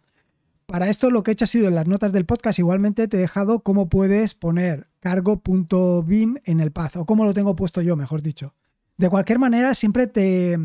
Para 0.65 0.89
esto 0.89 1.09
lo 1.09 1.23
que 1.23 1.31
he 1.31 1.33
hecho 1.33 1.45
ha 1.45 1.47
sido 1.47 1.69
en 1.69 1.75
las 1.75 1.87
notas 1.87 2.11
del 2.11 2.25
podcast 2.25 2.59
igualmente 2.59 3.07
te 3.07 3.15
he 3.15 3.21
dejado 3.21 3.61
cómo 3.61 3.87
puedes 3.87 4.33
poner 4.33 4.87
cargo.bin 5.07 6.41
en 6.43 6.59
el 6.59 6.71
path 6.73 6.97
o 6.97 7.05
cómo 7.05 7.23
lo 7.23 7.33
tengo 7.33 7.55
puesto 7.55 7.81
yo, 7.81 7.95
mejor 7.95 8.21
dicho. 8.21 8.53
De 8.97 9.09
cualquier 9.09 9.39
manera, 9.39 9.73
siempre 9.73 10.07
te, 10.07 10.59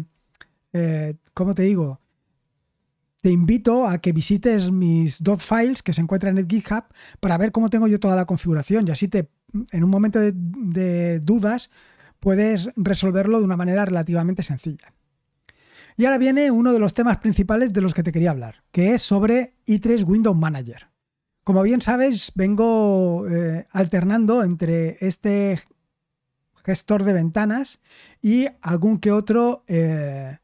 eh, 0.73 1.15
¿cómo 1.33 1.55
te 1.55 1.63
digo? 1.63 2.01
Te 3.21 3.31
invito 3.31 3.87
a 3.87 3.99
que 3.99 4.11
visites 4.11 4.73
mis 4.73 5.23
dot 5.23 5.39
files 5.39 5.81
que 5.85 5.93
se 5.93 6.01
encuentran 6.01 6.39
en 6.39 6.49
GitHub 6.49 6.85
para 7.21 7.39
ver 7.39 7.53
cómo 7.53 7.71
tengo 7.71 7.87
yo 7.87 8.01
toda 8.01 8.17
la 8.17 8.25
configuración 8.25 8.89
y 8.89 8.91
así 8.91 9.07
te 9.07 9.31
en 9.71 9.85
un 9.85 9.91
momento 9.91 10.19
de, 10.19 11.21
dudas 11.21 11.71
puedes 12.19 12.69
resolverlo 12.75 13.39
de 13.39 13.45
una 13.45 13.57
manera 13.57 13.85
relativamente 13.85 14.43
sencilla. 14.43 14.93
Y 15.97 16.07
ahora 16.07 16.19
viene 16.19 16.51
uno 16.51 16.73
de 16.73 16.81
los 16.81 16.95
temas 16.95 17.19
principales 17.19 17.73
de 17.73 17.81
los 17.81 17.95
que 17.95 18.03
te 18.03 18.11
quería 18.11 18.33
hablar, 18.33 18.65
que 18.73 18.95
es 18.95 19.03
sobre 19.03 19.55
i3 19.67 20.05
Windows 20.05 20.37
Manager. 20.37 20.92
Como 21.45 21.63
bien 21.63 21.81
sabes, 21.81 22.33
vengo 22.35 23.29
eh, 23.29 23.67
alternando 23.71 24.45
entre 24.45 24.97
este 25.01 25.61
gestor 26.65 27.03
de 27.03 27.13
ventanas 27.13 27.81
y 28.21 28.47
algún 28.61 28.99
que 28.99 29.11
otro 29.11 29.65
eh, 29.67 30.39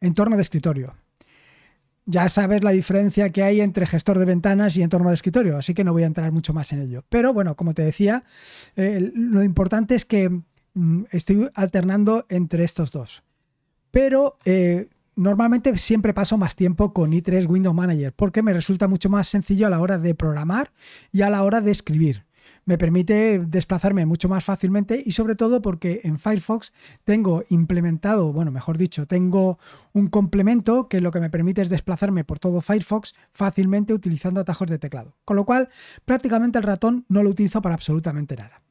entorno 0.00 0.36
de 0.36 0.42
escritorio 0.42 0.94
ya 2.10 2.28
sabes 2.28 2.64
la 2.64 2.72
diferencia 2.72 3.30
que 3.30 3.42
hay 3.42 3.60
entre 3.60 3.86
gestor 3.86 4.18
de 4.18 4.24
ventanas 4.24 4.76
y 4.76 4.82
entorno 4.82 5.10
de 5.10 5.14
escritorio, 5.14 5.56
así 5.56 5.74
que 5.74 5.84
no 5.84 5.92
voy 5.92 6.02
a 6.02 6.06
entrar 6.06 6.32
mucho 6.32 6.52
más 6.52 6.72
en 6.72 6.82
ello. 6.82 7.04
Pero 7.08 7.32
bueno, 7.32 7.56
como 7.56 7.72
te 7.72 7.82
decía, 7.82 8.24
eh, 8.74 9.12
lo 9.14 9.44
importante 9.44 9.94
es 9.94 10.04
que 10.04 10.28
mm, 10.74 11.04
estoy 11.12 11.48
alternando 11.54 12.26
entre 12.28 12.64
estos 12.64 12.90
dos. 12.90 13.22
Pero 13.90 14.38
normalmente 15.20 15.76
siempre 15.76 16.14
paso 16.14 16.38
más 16.38 16.56
tiempo 16.56 16.94
con 16.94 17.12
i3 17.12 17.46
Window 17.46 17.74
Manager 17.74 18.12
porque 18.14 18.42
me 18.42 18.54
resulta 18.54 18.88
mucho 18.88 19.10
más 19.10 19.28
sencillo 19.28 19.66
a 19.66 19.70
la 19.70 19.80
hora 19.80 19.98
de 19.98 20.14
programar 20.14 20.72
y 21.12 21.20
a 21.20 21.30
la 21.30 21.42
hora 21.42 21.60
de 21.60 21.70
escribir 21.70 22.24
me 22.64 22.78
permite 22.78 23.38
desplazarme 23.38 24.06
mucho 24.06 24.28
más 24.28 24.44
fácilmente 24.44 25.02
y 25.04 25.12
sobre 25.12 25.34
todo 25.34 25.60
porque 25.60 26.00
en 26.04 26.18
Firefox 26.18 26.72
tengo 27.04 27.42
implementado, 27.50 28.32
bueno, 28.32 28.50
mejor 28.50 28.78
dicho, 28.78 29.06
tengo 29.06 29.58
un 29.92 30.08
complemento 30.08 30.88
que 30.88 31.00
lo 31.00 31.10
que 31.10 31.20
me 31.20 31.30
permite 31.30 31.62
es 31.62 31.68
desplazarme 31.68 32.24
por 32.24 32.38
todo 32.38 32.60
Firefox 32.60 33.14
fácilmente 33.32 33.92
utilizando 33.92 34.40
atajos 34.40 34.68
de 34.68 34.78
teclado. 34.78 35.16
Con 35.24 35.36
lo 35.36 35.44
cual, 35.44 35.68
prácticamente 36.04 36.58
el 36.58 36.64
ratón 36.64 37.04
no 37.08 37.22
lo 37.22 37.30
utilizo 37.30 37.60
para 37.60 37.74
absolutamente 37.74 38.36
nada. 38.36 38.62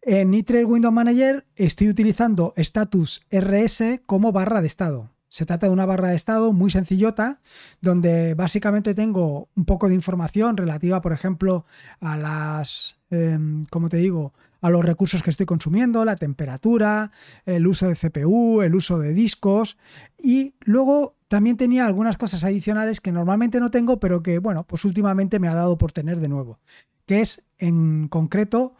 En 0.00 0.32
i3 0.32 0.66
Window 0.66 0.90
Manager 0.90 1.46
estoy 1.54 1.88
utilizando 1.88 2.54
status 2.56 3.24
RS 3.30 4.00
como 4.04 4.32
barra 4.32 4.60
de 4.60 4.66
estado. 4.66 5.11
Se 5.32 5.46
trata 5.46 5.66
de 5.66 5.72
una 5.72 5.86
barra 5.86 6.08
de 6.08 6.14
estado 6.14 6.52
muy 6.52 6.70
sencillota, 6.70 7.40
donde 7.80 8.34
básicamente 8.34 8.92
tengo 8.94 9.48
un 9.56 9.64
poco 9.64 9.88
de 9.88 9.94
información 9.94 10.58
relativa, 10.58 11.00
por 11.00 11.14
ejemplo, 11.14 11.64
a 12.00 12.18
las, 12.18 12.98
em, 13.08 13.64
como 13.70 13.88
te 13.88 13.96
digo, 13.96 14.34
a 14.60 14.68
los 14.68 14.84
recursos 14.84 15.22
que 15.22 15.30
estoy 15.30 15.46
consumiendo, 15.46 16.04
la 16.04 16.16
temperatura, 16.16 17.12
el 17.46 17.66
uso 17.66 17.88
de 17.88 17.96
CPU, 17.96 18.60
el 18.60 18.74
uso 18.74 18.98
de 18.98 19.14
discos 19.14 19.78
y 20.18 20.52
luego 20.60 21.16
también 21.28 21.56
tenía 21.56 21.86
algunas 21.86 22.18
cosas 22.18 22.44
adicionales 22.44 23.00
que 23.00 23.10
normalmente 23.10 23.58
no 23.58 23.70
tengo, 23.70 23.98
pero 23.98 24.22
que, 24.22 24.38
bueno, 24.38 24.66
pues 24.66 24.84
últimamente 24.84 25.38
me 25.38 25.48
ha 25.48 25.54
dado 25.54 25.78
por 25.78 25.92
tener 25.92 26.20
de 26.20 26.28
nuevo, 26.28 26.58
que 27.06 27.22
es 27.22 27.42
en 27.56 28.08
concreto 28.08 28.74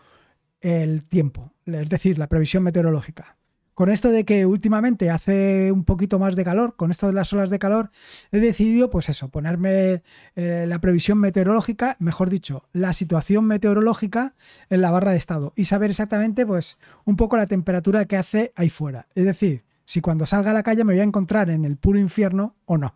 el 0.60 1.02
tiempo, 1.02 1.54
es 1.64 1.88
decir, 1.88 2.18
la 2.18 2.28
previsión 2.28 2.62
meteorológica. 2.62 3.38
Con 3.74 3.90
esto 3.90 4.10
de 4.10 4.24
que 4.24 4.44
últimamente 4.44 5.08
hace 5.08 5.72
un 5.72 5.84
poquito 5.84 6.18
más 6.18 6.36
de 6.36 6.44
calor, 6.44 6.76
con 6.76 6.90
esto 6.90 7.06
de 7.06 7.14
las 7.14 7.32
olas 7.32 7.48
de 7.48 7.58
calor, 7.58 7.90
he 8.30 8.38
decidido, 8.38 8.90
pues 8.90 9.08
eso, 9.08 9.30
ponerme 9.30 10.02
eh, 10.36 10.66
la 10.68 10.78
previsión 10.78 11.18
meteorológica, 11.18 11.96
mejor 11.98 12.28
dicho, 12.28 12.68
la 12.72 12.92
situación 12.92 13.46
meteorológica 13.46 14.34
en 14.68 14.82
la 14.82 14.90
barra 14.90 15.12
de 15.12 15.16
estado 15.16 15.54
y 15.56 15.64
saber 15.64 15.90
exactamente, 15.90 16.44
pues, 16.44 16.76
un 17.04 17.16
poco 17.16 17.38
la 17.38 17.46
temperatura 17.46 18.04
que 18.04 18.18
hace 18.18 18.52
ahí 18.56 18.68
fuera. 18.68 19.06
Es 19.14 19.24
decir, 19.24 19.64
si 19.86 20.02
cuando 20.02 20.26
salga 20.26 20.50
a 20.50 20.54
la 20.54 20.62
calle 20.62 20.84
me 20.84 20.92
voy 20.92 21.00
a 21.00 21.04
encontrar 21.04 21.48
en 21.48 21.64
el 21.64 21.78
puro 21.78 21.98
infierno 21.98 22.56
o 22.66 22.76
no. 22.76 22.94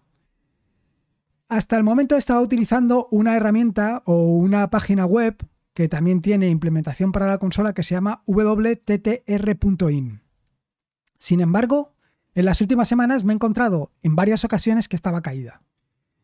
Hasta 1.49 1.77
el 1.77 1.85
momento 1.85 2.17
he 2.17 2.19
estado 2.19 2.43
utilizando 2.43 3.09
una 3.11 3.37
herramienta 3.37 4.03
o 4.05 4.37
una 4.37 4.69
página 4.69 5.07
web 5.07 5.37
que 5.75 5.89
también 5.89 6.23
tiene 6.23 6.49
implementación 6.49 7.13
para 7.13 7.27
la 7.27 7.39
consola 7.39 7.73
que 7.73 7.83
se 7.83 7.95
llama 7.95 8.23
wttr.in. 8.27 10.26
Sin 11.19 11.41
embargo, 11.41 11.95
en 12.35 12.45
las 12.45 12.61
últimas 12.61 12.89
semanas 12.89 13.25
me 13.25 13.33
he 13.33 13.37
encontrado 13.37 13.93
en 14.03 14.17
varias 14.17 14.45
ocasiones 14.45 14.89
que 14.89 14.97
estaba 14.97 15.23
caída. 15.23 15.63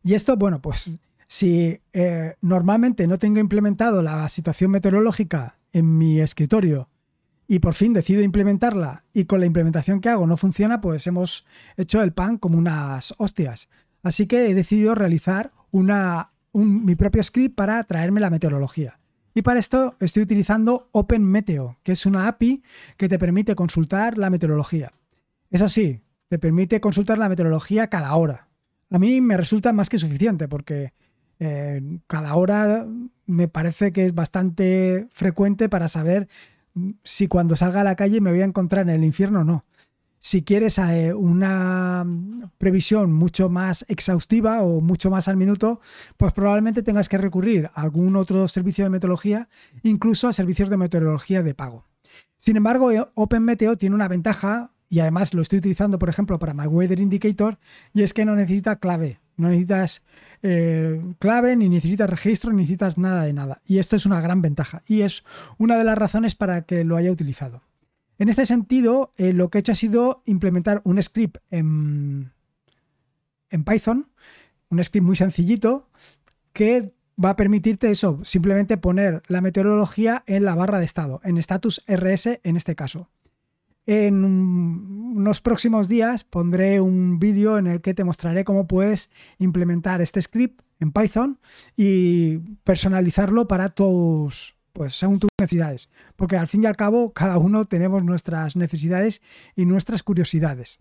Y 0.03 0.13
esto, 0.13 0.37
bueno, 0.37 0.61
pues 0.61 0.99
si 1.27 1.81
eh, 1.93 2.35
normalmente 2.41 3.07
no 3.07 3.17
tengo 3.17 3.39
implementado 3.39 4.01
la 4.01 4.27
situación 4.29 4.71
meteorológica 4.71 5.57
en 5.71 5.97
mi 5.97 6.19
escritorio 6.19 6.89
y 7.47 7.59
por 7.59 7.73
fin 7.73 7.93
decido 7.93 8.21
implementarla 8.21 9.05
y 9.13 9.25
con 9.25 9.39
la 9.39 9.45
implementación 9.45 10.01
que 10.01 10.09
hago 10.09 10.27
no 10.27 10.37
funciona, 10.37 10.81
pues 10.81 11.07
hemos 11.07 11.45
hecho 11.77 12.03
el 12.03 12.13
pan 12.13 12.37
como 12.37 12.57
unas 12.57 13.13
hostias. 13.17 13.69
Así 14.03 14.27
que 14.27 14.49
he 14.49 14.53
decidido 14.53 14.95
realizar 14.95 15.51
una, 15.71 16.33
mi 16.53 16.95
propio 16.95 17.23
script 17.23 17.55
para 17.55 17.81
traerme 17.83 18.19
la 18.19 18.29
meteorología. 18.29 18.99
Y 19.33 19.41
para 19.41 19.59
esto 19.59 19.95
estoy 19.99 20.23
utilizando 20.23 20.89
OpenMeteo, 20.91 21.77
que 21.83 21.93
es 21.93 22.05
una 22.05 22.27
API 22.27 22.63
que 22.97 23.09
te 23.09 23.17
permite 23.17 23.55
consultar 23.55 24.17
la 24.17 24.29
meteorología. 24.29 24.91
Eso 25.49 25.69
sí, 25.69 26.01
te 26.27 26.39
permite 26.39 26.79
consultar 26.79 27.17
la 27.17 27.29
meteorología 27.29 27.87
cada 27.87 28.15
hora. 28.15 28.47
A 28.91 28.99
mí 28.99 29.21
me 29.21 29.37
resulta 29.37 29.73
más 29.73 29.89
que 29.89 29.97
suficiente 29.97 30.47
porque 30.47 30.93
eh, 31.39 31.81
cada 32.07 32.35
hora 32.35 32.87
me 33.25 33.47
parece 33.47 33.91
que 33.91 34.05
es 34.05 34.13
bastante 34.13 35.07
frecuente 35.11 35.67
para 35.67 35.87
saber 35.87 36.27
si 37.03 37.27
cuando 37.27 37.55
salga 37.55 37.81
a 37.81 37.83
la 37.83 37.95
calle 37.95 38.21
me 38.21 38.31
voy 38.31 38.41
a 38.41 38.45
encontrar 38.45 38.89
en 38.89 38.95
el 38.95 39.03
infierno 39.03 39.41
o 39.41 39.43
no 39.43 39.65
si 40.25 40.41
quieres 40.41 40.77
eh, 40.77 41.13
una 41.13 42.05
previsión 42.57 43.11
mucho 43.11 43.49
más 43.49 43.83
exhaustiva 43.89 44.63
o 44.63 44.79
mucho 44.79 45.09
más 45.09 45.27
al 45.27 45.35
minuto, 45.35 45.81
pues 46.15 46.31
probablemente 46.31 46.81
tengas 46.81 47.09
que 47.09 47.17
recurrir 47.17 47.69
a 47.75 47.81
algún 47.81 48.15
otro 48.15 48.47
servicio 48.47 48.85
de 48.85 48.89
meteorología, 48.89 49.49
incluso 49.83 50.29
a 50.29 50.33
servicios 50.33 50.69
de 50.69 50.77
meteorología 50.77 51.43
de 51.43 51.53
pago. 51.53 51.87
Sin 52.37 52.55
embargo, 52.55 52.89
eh, 52.93 53.05
OpenMeteo 53.15 53.75
tiene 53.75 53.95
una 53.95 54.07
ventaja 54.07 54.71
y 54.87 55.01
además 55.01 55.33
lo 55.33 55.41
estoy 55.41 55.59
utilizando, 55.59 55.99
por 55.99 56.07
ejemplo, 56.07 56.39
para 56.39 56.53
My 56.53 56.67
Weather 56.67 57.01
Indicator, 57.01 57.59
y 57.93 58.03
es 58.03 58.13
que 58.13 58.23
no 58.23 58.33
necesita 58.33 58.77
clave, 58.77 59.19
no 59.35 59.49
necesitas 59.49 60.03
eh, 60.41 61.03
clave, 61.19 61.57
ni 61.57 61.67
necesitas 61.67 62.09
registro, 62.09 62.51
ni 62.51 62.59
necesitas 62.59 62.97
nada 62.97 63.23
de 63.23 63.33
nada. 63.33 63.61
Y 63.65 63.79
esto 63.79 63.97
es 63.97 64.05
una 64.05 64.21
gran 64.21 64.41
ventaja 64.41 64.83
y 64.87 65.01
es 65.01 65.25
una 65.57 65.77
de 65.77 65.83
las 65.83 65.97
razones 65.97 66.33
para 66.33 66.61
que 66.61 66.85
lo 66.85 66.95
haya 66.95 67.11
utilizado. 67.11 67.61
En 68.19 68.29
este 68.29 68.45
sentido, 68.45 69.13
eh, 69.17 69.33
lo 69.33 69.49
que 69.49 69.57
he 69.57 69.61
hecho 69.61 69.71
ha 69.71 69.75
sido 69.75 70.21
implementar 70.25 70.81
un 70.85 71.01
script 71.01 71.37
en, 71.49 72.31
en 73.49 73.63
Python, 73.63 74.11
un 74.69 74.83
script 74.83 75.05
muy 75.05 75.15
sencillito 75.15 75.89
que 76.53 76.93
va 77.23 77.31
a 77.31 77.35
permitirte 77.35 77.91
eso, 77.91 78.19
simplemente 78.23 78.77
poner 78.77 79.23
la 79.27 79.41
meteorología 79.41 80.23
en 80.27 80.45
la 80.45 80.55
barra 80.55 80.79
de 80.79 80.85
estado, 80.85 81.21
en 81.23 81.37
status 81.37 81.83
RS 81.87 82.39
en 82.43 82.57
este 82.57 82.75
caso. 82.75 83.09
En 83.85 84.23
unos 84.23 85.41
próximos 85.41 85.87
días 85.87 86.23
pondré 86.23 86.79
un 86.79 87.19
vídeo 87.19 87.57
en 87.57 87.67
el 87.67 87.81
que 87.81 87.93
te 87.93 88.03
mostraré 88.03 88.45
cómo 88.45 88.65
puedes 88.65 89.11
implementar 89.39 90.01
este 90.01 90.21
script 90.21 90.61
en 90.79 90.91
Python 90.91 91.39
y 91.75 92.37
personalizarlo 92.63 93.47
para 93.47 93.69
tus, 93.69 94.52
pues 94.73 94.95
según 94.95 95.19
tus 95.19 95.29
necesidades. 95.39 95.89
Porque 96.15 96.35
al 96.35 96.47
fin 96.47 96.63
y 96.63 96.65
al 96.65 96.75
cabo, 96.75 97.13
cada 97.13 97.37
uno 97.37 97.65
tenemos 97.65 98.03
nuestras 98.03 98.55
necesidades 98.55 99.21
y 99.55 99.65
nuestras 99.65 100.03
curiosidades. 100.03 100.79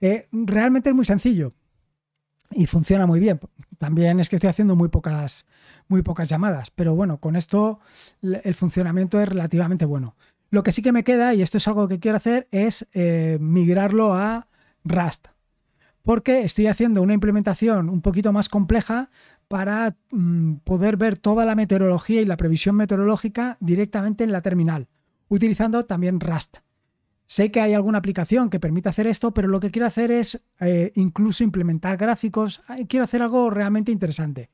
Eh, 0.00 0.28
realmente 0.32 0.88
es 0.88 0.94
muy 0.94 1.04
sencillo 1.04 1.52
y 2.50 2.66
funciona 2.66 3.06
muy 3.06 3.20
bien. 3.20 3.40
También 3.78 4.20
es 4.20 4.28
que 4.28 4.36
estoy 4.36 4.50
haciendo 4.50 4.76
muy 4.76 4.88
pocas, 4.88 5.46
muy 5.88 6.02
pocas 6.02 6.28
llamadas, 6.28 6.70
pero 6.70 6.94
bueno, 6.94 7.18
con 7.18 7.36
esto 7.36 7.80
el 8.22 8.54
funcionamiento 8.54 9.20
es 9.20 9.28
relativamente 9.28 9.84
bueno. 9.84 10.16
Lo 10.50 10.62
que 10.62 10.72
sí 10.72 10.82
que 10.82 10.92
me 10.92 11.02
queda, 11.02 11.34
y 11.34 11.42
esto 11.42 11.58
es 11.58 11.66
algo 11.66 11.88
que 11.88 11.98
quiero 11.98 12.18
hacer, 12.18 12.46
es 12.50 12.86
eh, 12.92 13.38
migrarlo 13.40 14.12
a 14.12 14.48
Rust 14.84 15.28
porque 16.02 16.42
estoy 16.42 16.66
haciendo 16.66 17.02
una 17.02 17.14
implementación 17.14 17.88
un 17.88 18.02
poquito 18.02 18.32
más 18.32 18.48
compleja 18.48 19.10
para 19.48 19.96
mm, 20.10 20.54
poder 20.64 20.96
ver 20.96 21.18
toda 21.18 21.44
la 21.44 21.54
meteorología 21.54 22.20
y 22.20 22.24
la 22.24 22.36
previsión 22.36 22.76
meteorológica 22.76 23.56
directamente 23.60 24.24
en 24.24 24.32
la 24.32 24.42
terminal, 24.42 24.88
utilizando 25.28 25.84
también 25.84 26.20
Rust. 26.20 26.58
Sé 27.24 27.50
que 27.50 27.60
hay 27.60 27.72
alguna 27.72 27.98
aplicación 27.98 28.50
que 28.50 28.60
permite 28.60 28.88
hacer 28.88 29.06
esto, 29.06 29.32
pero 29.32 29.48
lo 29.48 29.60
que 29.60 29.70
quiero 29.70 29.86
hacer 29.86 30.10
es 30.10 30.42
eh, 30.60 30.92
incluso 30.96 31.44
implementar 31.44 31.96
gráficos. 31.96 32.62
Quiero 32.88 33.04
hacer 33.04 33.22
algo 33.22 33.48
realmente 33.48 33.92
interesante. 33.92 34.50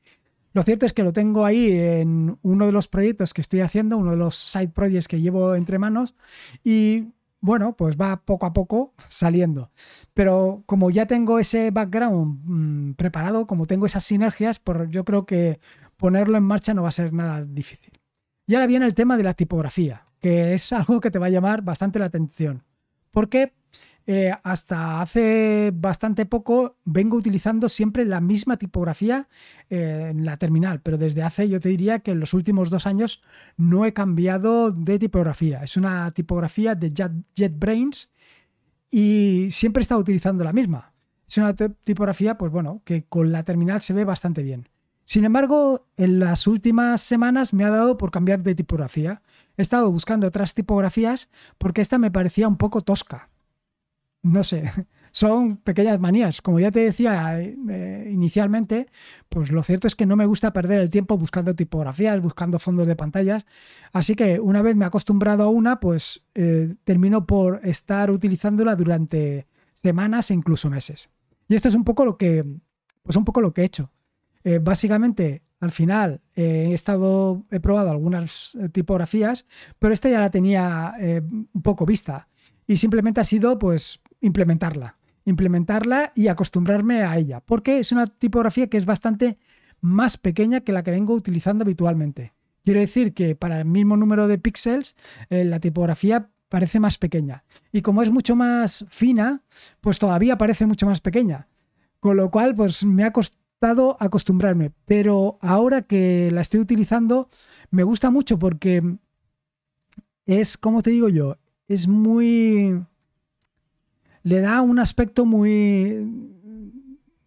Lo 0.53 0.63
cierto 0.63 0.85
es 0.85 0.93
que 0.93 1.03
lo 1.03 1.13
tengo 1.13 1.45
ahí 1.45 1.71
en 1.71 2.37
uno 2.41 2.65
de 2.65 2.71
los 2.71 2.87
proyectos 2.87 3.33
que 3.33 3.41
estoy 3.41 3.61
haciendo, 3.61 3.97
uno 3.97 4.11
de 4.11 4.17
los 4.17 4.35
side 4.35 4.69
projects 4.69 5.07
que 5.07 5.21
llevo 5.21 5.55
entre 5.55 5.77
manos, 5.77 6.15
y 6.63 7.09
bueno, 7.41 7.75
pues 7.75 7.97
va 7.97 8.21
poco 8.25 8.45
a 8.45 8.53
poco 8.53 8.93
saliendo. 9.07 9.71
Pero 10.13 10.63
como 10.65 10.89
ya 10.89 11.05
tengo 11.05 11.39
ese 11.39 11.71
background 11.71 12.39
mm, 12.43 12.93
preparado, 12.93 13.47
como 13.47 13.65
tengo 13.65 13.85
esas 13.85 14.03
sinergias, 14.03 14.59
pues 14.59 14.89
yo 14.89 15.05
creo 15.05 15.25
que 15.25 15.59
ponerlo 15.97 16.37
en 16.37 16.43
marcha 16.43 16.73
no 16.73 16.83
va 16.83 16.89
a 16.89 16.93
ser 16.93 17.13
nada 17.13 17.45
difícil. 17.45 17.99
Y 18.47 18.55
ahora 18.55 18.67
viene 18.67 18.85
el 18.85 18.95
tema 18.95 19.15
de 19.15 19.23
la 19.23 19.33
tipografía, 19.33 20.07
que 20.19 20.53
es 20.53 20.73
algo 20.73 20.99
que 20.99 21.11
te 21.11 21.19
va 21.19 21.27
a 21.27 21.31
llamar 21.31 21.61
bastante 21.61 21.99
la 21.99 22.05
atención. 22.05 22.63
Porque 23.11 23.53
eh, 24.05 24.33
hasta 24.43 25.01
hace 25.01 25.71
bastante 25.73 26.25
poco 26.25 26.77
vengo 26.83 27.17
utilizando 27.17 27.69
siempre 27.69 28.05
la 28.05 28.21
misma 28.21 28.57
tipografía 28.57 29.27
eh, 29.69 30.07
en 30.11 30.25
la 30.25 30.37
terminal, 30.37 30.81
pero 30.81 30.97
desde 30.97 31.21
hace 31.21 31.47
yo 31.47 31.59
te 31.59 31.69
diría 31.69 31.99
que 31.99 32.11
en 32.11 32.19
los 32.19 32.33
últimos 32.33 32.69
dos 32.69 32.87
años 32.87 33.21
no 33.55 33.85
he 33.85 33.93
cambiado 33.93 34.71
de 34.71 34.97
tipografía. 34.97 35.63
Es 35.63 35.77
una 35.77 36.11
tipografía 36.11 36.73
de 36.75 36.91
JetBrains 37.35 38.09
y 38.89 39.49
siempre 39.51 39.81
he 39.81 39.83
estado 39.83 40.01
utilizando 40.01 40.43
la 40.43 40.53
misma. 40.53 40.93
Es 41.27 41.37
una 41.37 41.53
tipografía, 41.53 42.37
pues 42.37 42.51
bueno, 42.51 42.81
que 42.85 43.05
con 43.05 43.31
la 43.31 43.43
terminal 43.43 43.81
se 43.81 43.93
ve 43.93 44.05
bastante 44.05 44.41
bien. 44.41 44.69
Sin 45.05 45.25
embargo, 45.25 45.87
en 45.97 46.19
las 46.19 46.47
últimas 46.47 47.01
semanas 47.01 47.53
me 47.53 47.63
ha 47.63 47.69
dado 47.69 47.97
por 47.97 48.09
cambiar 48.09 48.41
de 48.41 48.55
tipografía. 48.55 49.21
He 49.57 49.61
estado 49.61 49.91
buscando 49.91 50.25
otras 50.27 50.55
tipografías 50.55 51.29
porque 51.59 51.81
esta 51.81 51.99
me 51.99 52.09
parecía 52.09 52.47
un 52.47 52.57
poco 52.57 52.81
tosca 52.81 53.29
no 54.21 54.43
sé, 54.43 54.71
son 55.11 55.57
pequeñas 55.57 55.99
manías. 55.99 56.41
Como 56.41 56.59
ya 56.59 56.71
te 56.71 56.79
decía 56.79 57.39
eh, 57.41 58.09
inicialmente, 58.11 58.87
pues 59.29 59.51
lo 59.51 59.63
cierto 59.63 59.87
es 59.87 59.95
que 59.95 60.05
no 60.05 60.15
me 60.15 60.25
gusta 60.25 60.53
perder 60.53 60.79
el 60.81 60.89
tiempo 60.89 61.17
buscando 61.17 61.55
tipografías, 61.55 62.21
buscando 62.21 62.59
fondos 62.59 62.87
de 62.87 62.95
pantallas. 62.95 63.45
Así 63.91 64.15
que 64.15 64.39
una 64.39 64.61
vez 64.61 64.75
me 64.75 64.85
he 64.85 64.87
acostumbrado 64.87 65.43
a 65.43 65.49
una, 65.49 65.79
pues 65.79 66.23
eh, 66.35 66.75
termino 66.83 67.25
por 67.25 67.61
estar 67.63 68.11
utilizándola 68.11 68.75
durante 68.75 69.47
semanas 69.73 70.31
e 70.31 70.33
incluso 70.33 70.69
meses. 70.69 71.09
Y 71.47 71.55
esto 71.55 71.67
es 71.67 71.75
un 71.75 71.83
poco 71.83 72.05
lo 72.05 72.17
que, 72.17 72.45
pues 73.03 73.15
un 73.15 73.25
poco 73.25 73.41
lo 73.41 73.53
que 73.53 73.61
he 73.61 73.65
hecho. 73.65 73.91
Eh, 74.43 74.59
básicamente, 74.59 75.43
al 75.59 75.71
final 75.71 76.21
he 76.35 76.73
estado, 76.73 77.45
he 77.51 77.59
probado 77.59 77.89
algunas 77.89 78.57
tipografías, 78.71 79.45
pero 79.77 79.93
esta 79.93 80.09
ya 80.09 80.21
la 80.21 80.29
tenía 80.29 80.95
un 81.01 81.61
poco 81.61 81.85
vista 81.85 82.29
y 82.65 82.77
simplemente 82.77 83.19
ha 83.19 83.25
sido 83.25 83.59
pues 83.59 83.99
implementarla 84.21 84.99
implementarla 85.29 86.11
y 86.15 86.27
acostumbrarme 86.27 87.03
a 87.03 87.17
ella, 87.17 87.41
porque 87.41 87.79
es 87.79 87.91
una 87.91 88.07
tipografía 88.07 88.67
que 88.67 88.77
es 88.77 88.85
bastante 88.85 89.37
más 89.81 90.17
pequeña 90.17 90.61
que 90.61 90.71
la 90.71 90.83
que 90.83 90.91
vengo 90.91 91.13
utilizando 91.13 91.63
habitualmente. 91.63 92.33
Quiero 92.65 92.81
decir 92.81 93.13
que 93.13 93.35
para 93.35 93.59
el 93.59 93.65
mismo 93.65 93.95
número 93.95 94.27
de 94.27 94.37
píxeles, 94.37 94.95
eh, 95.29 95.45
la 95.45 95.59
tipografía 95.59 96.29
parece 96.49 96.79
más 96.79 96.97
pequeña. 96.97 97.43
Y 97.71 97.81
como 97.81 98.01
es 98.01 98.11
mucho 98.11 98.35
más 98.35 98.85
fina, 98.89 99.43
pues 99.81 99.99
todavía 99.99 100.37
parece 100.37 100.65
mucho 100.65 100.85
más 100.85 100.99
pequeña. 100.99 101.47
Con 101.99 102.17
lo 102.17 102.29
cual, 102.31 102.55
pues 102.55 102.83
me 102.83 103.03
ha 103.03 103.13
costado 103.13 103.97
acostumbrarme. 103.99 104.71
Pero 104.85 105.37
ahora 105.41 105.83
que 105.83 106.29
la 106.31 106.41
estoy 106.41 106.59
utilizando, 106.59 107.29
me 107.71 107.83
gusta 107.83 108.09
mucho 108.09 108.37
porque 108.37 108.97
es, 110.25 110.57
como 110.57 110.81
te 110.81 110.91
digo 110.91 111.09
yo, 111.09 111.37
es 111.67 111.87
muy 111.87 112.83
le 114.29 114.41
da 114.41 114.61
un 114.61 114.79
aspecto 114.79 115.25
muy... 115.25 116.07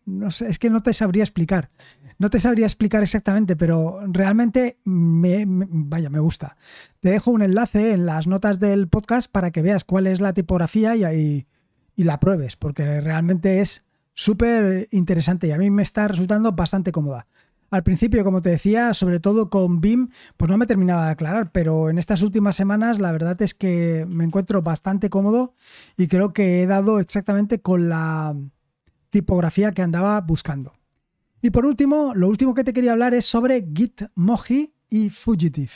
No 0.05 0.31
sé, 0.31 0.49
es 0.49 0.59
que 0.59 0.71
no 0.71 0.83
te 0.83 0.93
sabría 0.93 1.25
explicar. 1.25 1.71
No 2.19 2.31
te 2.31 2.39
sabría 2.39 2.67
explicar 2.67 3.03
exactamente, 3.03 3.57
pero 3.57 4.01
realmente 4.07 4.79
me, 4.85 5.45
vaya, 5.47 6.11
me 6.11 6.21
gusta. 6.21 6.57
Te 7.01 7.11
dejo 7.11 7.33
un 7.33 7.43
enlace 7.43 7.93
en 7.93 8.07
las 8.07 8.29
notas 8.29 8.61
del 8.61 8.89
podcast 8.89 9.31
para 9.31 9.51
que 9.51 9.63
veas 9.63 9.85
cuál 9.85 10.07
es 10.07 10.21
la 10.21 10.33
tipografía 10.33 10.95
y, 10.95 11.47
y 11.97 12.05
la 12.05 12.21
pruebes, 12.21 12.57
porque 12.57 13.01
realmente 13.01 13.61
es 13.61 13.85
súper 14.15 14.89
interesante 14.93 15.49
y 15.49 15.53
a 15.53 15.59
mí 15.59 15.71
me 15.71 15.83
está 15.83 16.07
resultando 16.07 16.53
bastante 16.53 16.93
cómoda. 16.93 17.27
Al 17.73 17.85
principio, 17.85 18.23
como 18.23 18.43
te 18.43 18.51
decía, 18.51 18.93
sobre 18.93 19.19
todo 19.19 19.49
con 19.49 19.81
BIM, 19.81 20.11
pues 20.37 20.51
no 20.51 20.59
me 20.59 20.67
terminaba 20.67 21.07
de 21.07 21.13
aclarar, 21.13 21.53
pero 21.53 21.89
en 21.89 21.97
estas 21.97 22.21
últimas 22.21 22.55
semanas 22.55 22.99
la 22.99 23.11
verdad 23.13 23.41
es 23.41 23.55
que 23.55 24.05
me 24.07 24.25
encuentro 24.25 24.61
bastante 24.61 25.09
cómodo 25.09 25.55
y 25.97 26.07
creo 26.07 26.35
que 26.35 26.61
he 26.63 26.67
dado 26.67 27.01
exactamente 27.01 27.63
con 27.63 27.89
la 27.89 28.37
tipografía 29.09 29.73
que 29.73 29.81
andaba 29.81 30.21
buscando. 30.21 30.75
Y 31.41 31.49
por 31.49 31.65
último, 31.65 32.13
lo 32.15 32.29
último 32.29 32.53
que 32.53 32.63
te 32.63 32.75
quería 32.75 32.93
hablar 32.93 33.15
es 33.15 33.25
sobre 33.25 33.67
Gitmoji 33.75 34.75
y 34.91 35.09
Fugitive. 35.09 35.73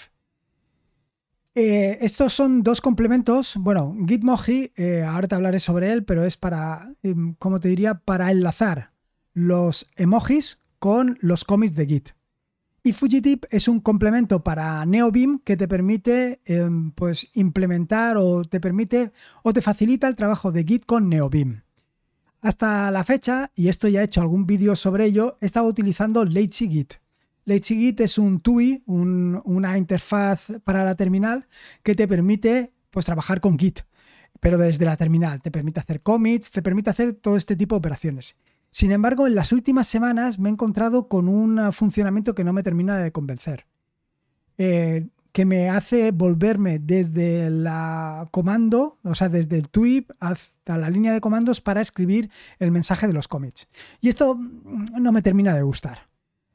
Eh, 1.55 1.97
estos 2.03 2.35
son 2.35 2.63
dos 2.63 2.83
complementos. 2.83 3.57
Bueno, 3.59 3.97
Gitmoji, 4.07 4.71
eh, 4.77 5.03
ahora 5.03 5.29
te 5.29 5.35
hablaré 5.35 5.61
sobre 5.61 5.93
él, 5.93 6.05
pero 6.05 6.27
es 6.27 6.37
para, 6.37 6.93
em, 7.03 7.33
como 7.39 7.59
te 7.59 7.69
diría, 7.69 7.95
para 7.95 8.31
enlazar 8.31 8.93
los 9.33 9.87
emojis 9.97 10.61
con 10.87 11.19
los 11.21 11.45
cómics 11.45 11.75
de 11.75 11.85
Git. 11.85 12.11
Y 12.85 12.93
Fugitive 12.93 13.41
es 13.51 13.67
un 13.67 13.81
complemento 13.81 14.45
para 14.45 14.87
NeoBeam 14.87 15.41
que 15.41 15.57
te 15.57 15.67
permite 15.67 16.41
em, 16.45 16.93
pues, 16.93 17.29
implementar 17.35 18.17
o 18.17 18.45
te 18.45 18.61
permite 18.61 19.11
o 19.43 19.53
te 19.53 19.63
facilita 19.63 20.07
el 20.07 20.15
trabajo 20.15 20.53
de 20.53 20.63
Git 20.63 20.87
con 20.87 21.09
NeoBeam. 21.09 21.65
Hasta 22.41 22.89
la 22.93 23.03
fecha, 23.03 23.51
y 23.57 23.67
esto 23.67 23.89
ya 23.89 24.01
he 24.01 24.05
hecho 24.05 24.21
algún 24.21 24.47
vídeo 24.47 24.77
sobre 24.77 25.07
ello, 25.07 25.39
he 25.41 25.47
estado 25.47 25.67
utilizando 25.67 26.25
Lazy 26.25 26.71
Git. 26.71 26.95
Git 27.49 28.01
es 28.01 28.17
un 28.17 28.39
TUI, 28.39 28.85
una 28.87 29.79
interfaz 29.79 30.47
para 30.63 30.85
la 30.85 30.95
terminal 30.95 31.49
que 31.83 31.97
te 31.97 32.07
permite 32.07 32.75
pues, 32.93 33.07
trabajar 33.07 33.41
con 33.41 33.59
Git, 33.59 33.81
pero 34.39 34.57
desde 34.57 34.85
la 34.85 34.97
terminal. 34.97 35.43
Te 35.43 35.51
permite 35.51 35.81
hacer 35.81 36.01
commits, 36.01 36.53
te 36.53 36.63
permite 36.63 36.91
hacer 36.91 37.15
todo 37.15 37.37
este 37.37 37.57
tipo 37.57 37.75
de 37.75 37.79
operaciones. 37.79 38.37
Sin 38.77 38.93
embargo, 38.93 39.27
en 39.27 39.35
las 39.35 39.53
últimas 39.53 39.87
semanas 39.87 40.39
me 40.39 40.51
he 40.51 40.53
encontrado 40.53 41.09
con 41.09 41.29
un 41.29 41.73
funcionamiento 41.73 42.35
que 42.35 42.45
no 42.45 42.53
me 42.53 42.63
termina 42.63 42.99
de 42.99 43.11
convencer. 43.11 43.65
Eh, 44.59 45.07
que 45.33 45.47
me 45.47 45.71
hace 45.71 46.11
volverme 46.11 46.79
desde 46.79 47.49
la 47.49 48.29
comando, 48.33 48.99
o 49.03 49.15
sea, 49.15 49.31
desde 49.31 49.57
el 49.57 49.71
tweet 49.71 50.05
hasta 50.21 50.77
la 50.77 50.91
línea 50.91 51.15
de 51.15 51.23
comandos 51.23 51.63
para 51.63 51.81
escribir 51.81 52.29
el 52.59 52.71
mensaje 52.71 53.07
de 53.07 53.15
los 53.15 53.29
commits. 53.29 53.67
Y 54.03 54.11
esto 54.11 54.39
no 54.39 55.11
me 55.11 55.23
termina 55.23 55.55
de 55.55 55.63
gustar. 55.63 56.11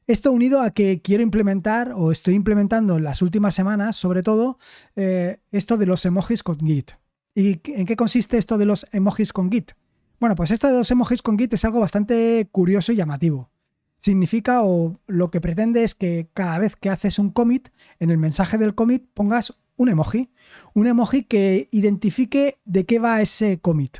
Esto 0.06 0.30
unido 0.30 0.60
a 0.60 0.70
que 0.70 1.02
quiero 1.02 1.24
implementar, 1.24 1.92
o 1.96 2.12
estoy 2.12 2.34
implementando 2.34 2.98
en 2.98 3.02
las 3.02 3.20
últimas 3.20 3.52
semanas, 3.52 3.96
sobre 3.96 4.22
todo, 4.22 4.60
eh, 4.94 5.40
esto 5.50 5.76
de 5.76 5.86
los 5.86 6.04
emojis 6.04 6.44
con 6.44 6.60
Git. 6.60 6.92
¿Y 7.34 7.60
en 7.64 7.84
qué 7.84 7.96
consiste 7.96 8.38
esto 8.38 8.58
de 8.58 8.66
los 8.66 8.86
emojis 8.92 9.32
con 9.32 9.50
Git? 9.50 9.72
Bueno, 10.22 10.36
pues 10.36 10.52
esto 10.52 10.68
de 10.68 10.74
los 10.74 10.88
emojis 10.88 11.20
con 11.20 11.36
Git 11.36 11.54
es 11.54 11.64
algo 11.64 11.80
bastante 11.80 12.48
curioso 12.52 12.92
y 12.92 12.94
llamativo. 12.94 13.50
Significa 13.98 14.62
o 14.62 15.00
lo 15.08 15.32
que 15.32 15.40
pretende 15.40 15.82
es 15.82 15.96
que 15.96 16.30
cada 16.32 16.60
vez 16.60 16.76
que 16.76 16.90
haces 16.90 17.18
un 17.18 17.30
commit, 17.30 17.70
en 17.98 18.10
el 18.10 18.18
mensaje 18.18 18.56
del 18.56 18.76
commit 18.76 19.04
pongas 19.14 19.58
un 19.74 19.88
emoji. 19.88 20.30
Un 20.74 20.86
emoji 20.86 21.24
que 21.24 21.68
identifique 21.72 22.60
de 22.64 22.86
qué 22.86 23.00
va 23.00 23.20
ese 23.20 23.58
commit. 23.58 23.98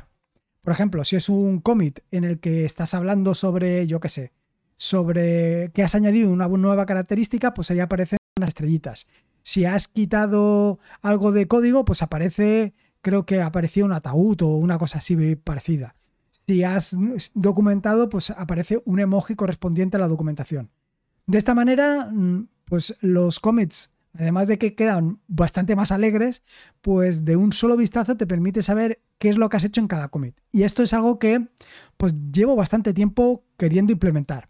Por 0.61 0.71
ejemplo, 0.71 1.03
si 1.03 1.17
es 1.17 1.27
un 1.27 1.59
commit 1.59 1.99
en 2.09 2.23
el 2.23 2.39
que 2.39 2.63
estás 2.63 2.93
hablando 2.93 3.35
sobre, 3.35 3.85
yo 3.85 3.99
qué 3.99 4.07
sé, 4.07 4.31
sobre 4.77 5.71
que 5.73 5.83
has 5.83 5.93
añadido 5.93 6.31
una 6.31 6.47
nueva 6.47 6.85
característica, 6.85 7.53
pues 7.53 7.69
ahí 7.69 7.81
aparecen 7.81 8.19
unas 8.37 8.47
estrellitas. 8.47 9.07
Si 9.41 9.65
has 9.65 9.89
quitado 9.89 10.79
algo 11.01 11.33
de 11.33 11.49
código, 11.49 11.83
pues 11.83 12.01
aparece, 12.01 12.75
creo 13.01 13.25
que 13.25 13.41
aparecía 13.41 13.83
un 13.83 13.91
ataúd 13.91 14.41
o 14.43 14.55
una 14.55 14.77
cosa 14.77 14.99
así 14.99 15.35
parecida 15.35 15.95
si 16.45 16.63
has 16.63 16.95
documentado, 17.33 18.09
pues 18.09 18.29
aparece 18.29 18.81
un 18.85 18.99
emoji 18.99 19.35
correspondiente 19.35 19.97
a 19.97 19.99
la 19.99 20.07
documentación. 20.07 20.69
De 21.25 21.37
esta 21.37 21.55
manera, 21.55 22.09
mm, 22.11 22.47
pues 22.65 22.95
los 23.01 23.39
commits, 23.39 23.91
además 24.13 24.47
de 24.47 24.57
que 24.57 24.75
quedan 24.75 25.19
bastante 25.27 25.75
más 25.75 25.91
alegres, 25.91 26.43
pues 26.81 27.25
de 27.25 27.35
un 27.35 27.53
solo 27.53 27.77
vistazo 27.77 28.17
te 28.17 28.27
permite 28.27 28.61
saber 28.61 29.01
qué 29.17 29.29
es 29.29 29.37
lo 29.37 29.49
que 29.49 29.57
has 29.57 29.63
hecho 29.63 29.81
en 29.81 29.87
cada 29.87 30.09
commit. 30.09 30.35
Y 30.51 30.63
esto 30.63 30.83
es 30.83 30.93
algo 30.93 31.17
que 31.17 31.47
pues 31.97 32.13
llevo 32.31 32.55
bastante 32.55 32.93
tiempo 32.93 33.45
queriendo 33.57 33.93
implementar. 33.93 34.49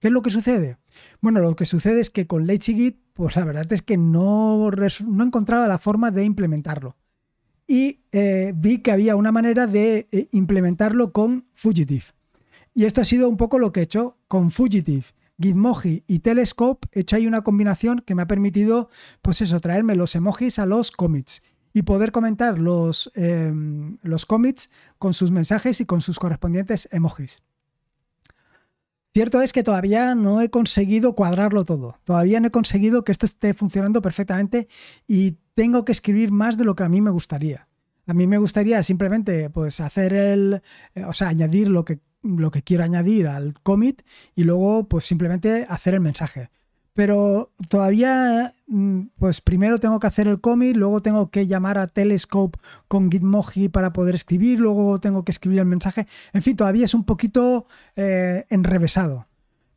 ¿Qué 0.00 0.08
es 0.08 0.12
lo 0.12 0.22
que 0.22 0.30
sucede? 0.30 0.78
Bueno, 1.20 1.40
lo 1.40 1.56
que 1.56 1.66
sucede 1.66 2.00
es 2.00 2.10
que 2.10 2.26
con 2.26 2.46
Git, 2.46 2.98
pues 3.12 3.36
la 3.36 3.44
verdad 3.44 3.70
es 3.72 3.82
que 3.82 3.96
no, 3.96 4.70
no 4.70 5.24
he 5.24 5.26
encontrado 5.26 5.66
la 5.66 5.78
forma 5.78 6.10
de 6.10 6.24
implementarlo 6.24 6.96
y 7.66 8.00
eh, 8.12 8.52
vi 8.54 8.78
que 8.78 8.92
había 8.92 9.16
una 9.16 9.32
manera 9.32 9.66
de 9.66 10.08
eh, 10.12 10.28
implementarlo 10.32 11.12
con 11.12 11.46
Fugitive. 11.52 12.04
Y 12.74 12.84
esto 12.84 13.00
ha 13.00 13.04
sido 13.04 13.28
un 13.28 13.36
poco 13.36 13.58
lo 13.58 13.72
que 13.72 13.80
he 13.80 13.84
hecho 13.84 14.18
con 14.28 14.50
Fugitive. 14.50 15.04
Gitmoji 15.40 16.04
y 16.06 16.20
Telescope, 16.20 16.88
he 16.92 17.00
hecho 17.00 17.16
ahí 17.16 17.26
una 17.26 17.42
combinación 17.42 18.02
que 18.06 18.14
me 18.14 18.22
ha 18.22 18.26
permitido, 18.26 18.88
pues 19.20 19.40
eso, 19.40 19.58
traerme 19.60 19.96
los 19.96 20.14
emojis 20.14 20.58
a 20.58 20.66
los 20.66 20.90
commits 20.90 21.42
y 21.72 21.82
poder 21.82 22.12
comentar 22.12 22.58
los, 22.58 23.10
em, 23.16 23.98
los 24.02 24.26
commits 24.26 24.70
con 24.98 25.12
sus 25.12 25.32
mensajes 25.32 25.80
y 25.80 25.86
con 25.86 26.00
sus 26.00 26.20
correspondientes 26.20 26.88
emojis. 26.92 27.42
Cierto 29.12 29.42
es 29.42 29.52
que 29.52 29.62
todavía 29.62 30.14
no 30.14 30.40
he 30.40 30.50
conseguido 30.50 31.14
cuadrarlo 31.14 31.64
todo. 31.64 31.98
Todavía 32.04 32.40
no 32.40 32.48
he 32.48 32.50
conseguido 32.50 33.04
que 33.04 33.12
esto 33.12 33.26
esté 33.26 33.54
funcionando 33.54 34.02
perfectamente 34.02 34.66
y 35.06 35.36
tengo 35.54 35.84
que 35.84 35.92
escribir 35.92 36.32
más 36.32 36.56
de 36.58 36.64
lo 36.64 36.74
que 36.74 36.84
a 36.84 36.88
mí 36.88 37.00
me 37.00 37.10
gustaría. 37.10 37.68
A 38.06 38.14
mí 38.14 38.26
me 38.26 38.38
gustaría 38.38 38.82
simplemente 38.82 39.48
pues 39.50 39.80
hacer 39.80 40.12
el, 40.12 40.62
eh, 40.94 41.04
o 41.04 41.12
sea, 41.12 41.28
añadir 41.28 41.68
lo 41.68 41.84
que, 41.84 42.00
lo 42.22 42.50
que 42.50 42.62
quiero 42.62 42.84
añadir 42.84 43.26
al 43.26 43.54
commit 43.62 44.02
y 44.34 44.44
luego 44.44 44.88
pues 44.88 45.04
simplemente 45.04 45.66
hacer 45.68 45.94
el 45.94 46.00
mensaje 46.00 46.50
pero 46.94 47.52
todavía, 47.68 48.54
mm, 48.68 49.00
pues 49.18 49.40
primero 49.40 49.78
tengo 49.78 49.98
que 49.98 50.06
hacer 50.06 50.28
el 50.28 50.40
commit, 50.40 50.76
luego 50.76 51.02
tengo 51.02 51.30
que 51.30 51.46
llamar 51.48 51.76
a 51.76 51.88
Telescope 51.88 52.58
con 52.88 53.10
Gitmoji 53.10 53.68
para 53.68 53.92
poder 53.92 54.14
escribir, 54.14 54.60
luego 54.60 55.00
tengo 55.00 55.24
que 55.24 55.32
escribir 55.32 55.58
el 55.58 55.66
mensaje. 55.66 56.06
En 56.32 56.42
fin, 56.42 56.56
todavía 56.56 56.84
es 56.84 56.94
un 56.94 57.04
poquito 57.04 57.66
eh, 57.96 58.46
enrevesado. 58.48 59.26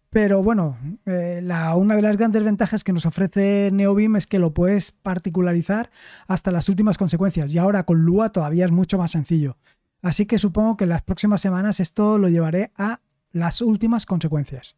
Pero 0.10 0.42
bueno, 0.42 0.78
eh, 1.06 1.42
una 1.76 1.96
de 1.96 2.02
las 2.02 2.18
grandes 2.18 2.44
ventajas 2.44 2.84
que 2.84 2.94
nos 2.94 3.06
ofrece 3.06 3.70
NeoBeam 3.74 4.16
es 4.16 4.26
que 4.28 4.40
lo 4.40 4.54
puedes 4.54 4.92
particularizar 4.92 5.92
hasta 6.28 6.52
las 6.52 6.70
últimas 6.70 6.98
consecuencias. 6.98 7.54
Y 7.54 7.58
ahora 7.58 7.84
con 7.84 8.04
Lua 8.04 8.32
todavía 8.32 8.66
es 8.66 8.72
mucho 8.72 8.98
más 8.98 9.12
sencillo. 9.12 9.58
Así 10.02 10.26
que 10.26 10.40
supongo 10.40 10.78
que 10.78 10.86
en 10.86 10.92
las 10.92 11.02
próximas 11.02 11.42
semanas 11.42 11.80
esto 11.80 12.18
lo 12.18 12.30
llevaré 12.30 12.72
a 12.78 13.02
las 13.32 13.62
últimas 13.62 14.06
consecuencias. 14.06 14.76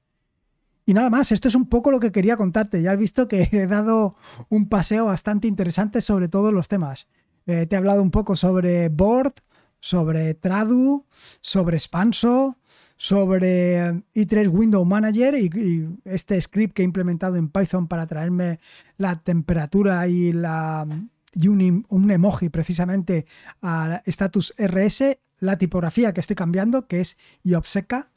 Y 0.85 0.93
nada 0.95 1.11
más, 1.11 1.31
esto 1.31 1.47
es 1.47 1.53
un 1.53 1.67
poco 1.67 1.91
lo 1.91 1.99
que 1.99 2.11
quería 2.11 2.35
contarte. 2.35 2.81
Ya 2.81 2.93
has 2.93 2.97
visto 2.97 3.27
que 3.27 3.47
he 3.51 3.67
dado 3.67 4.15
un 4.49 4.67
paseo 4.67 5.05
bastante 5.05 5.47
interesante 5.47 6.01
sobre 6.01 6.27
todos 6.29 6.51
los 6.51 6.67
temas. 6.67 7.07
Eh, 7.45 7.67
te 7.67 7.75
he 7.75 7.77
hablado 7.77 8.01
un 8.01 8.09
poco 8.09 8.35
sobre 8.35 8.89
Board, 8.89 9.33
sobre 9.79 10.33
Tradu, 10.33 11.05
sobre 11.41 11.77
Spanso, 11.77 12.57
sobre 12.99 13.93
i3 14.13 14.49
Window 14.49 14.83
Manager 14.83 15.33
y, 15.35 15.87
este 16.03 16.39
script 16.41 16.73
que 16.73 16.81
he 16.81 16.85
implementado 16.85 17.37
en 17.37 17.47
Python 17.47 17.87
para 17.87 18.05
traerme 18.07 18.59
la 18.97 19.15
temperatura 19.15 20.05
y, 20.09 20.33
la, 20.33 20.85
y 21.33 21.47
un, 21.47 21.85
un 21.87 22.11
emoji 22.11 22.49
precisamente 22.49 23.25
a 23.61 24.01
status 24.05 24.53
RS, 24.57 25.17
la 25.39 25.57
tipografía 25.57 26.13
que 26.13 26.19
estoy 26.19 26.35
cambiando, 26.35 26.87
que 26.87 26.99
es 26.99 27.17
Iopseca. 27.43 28.11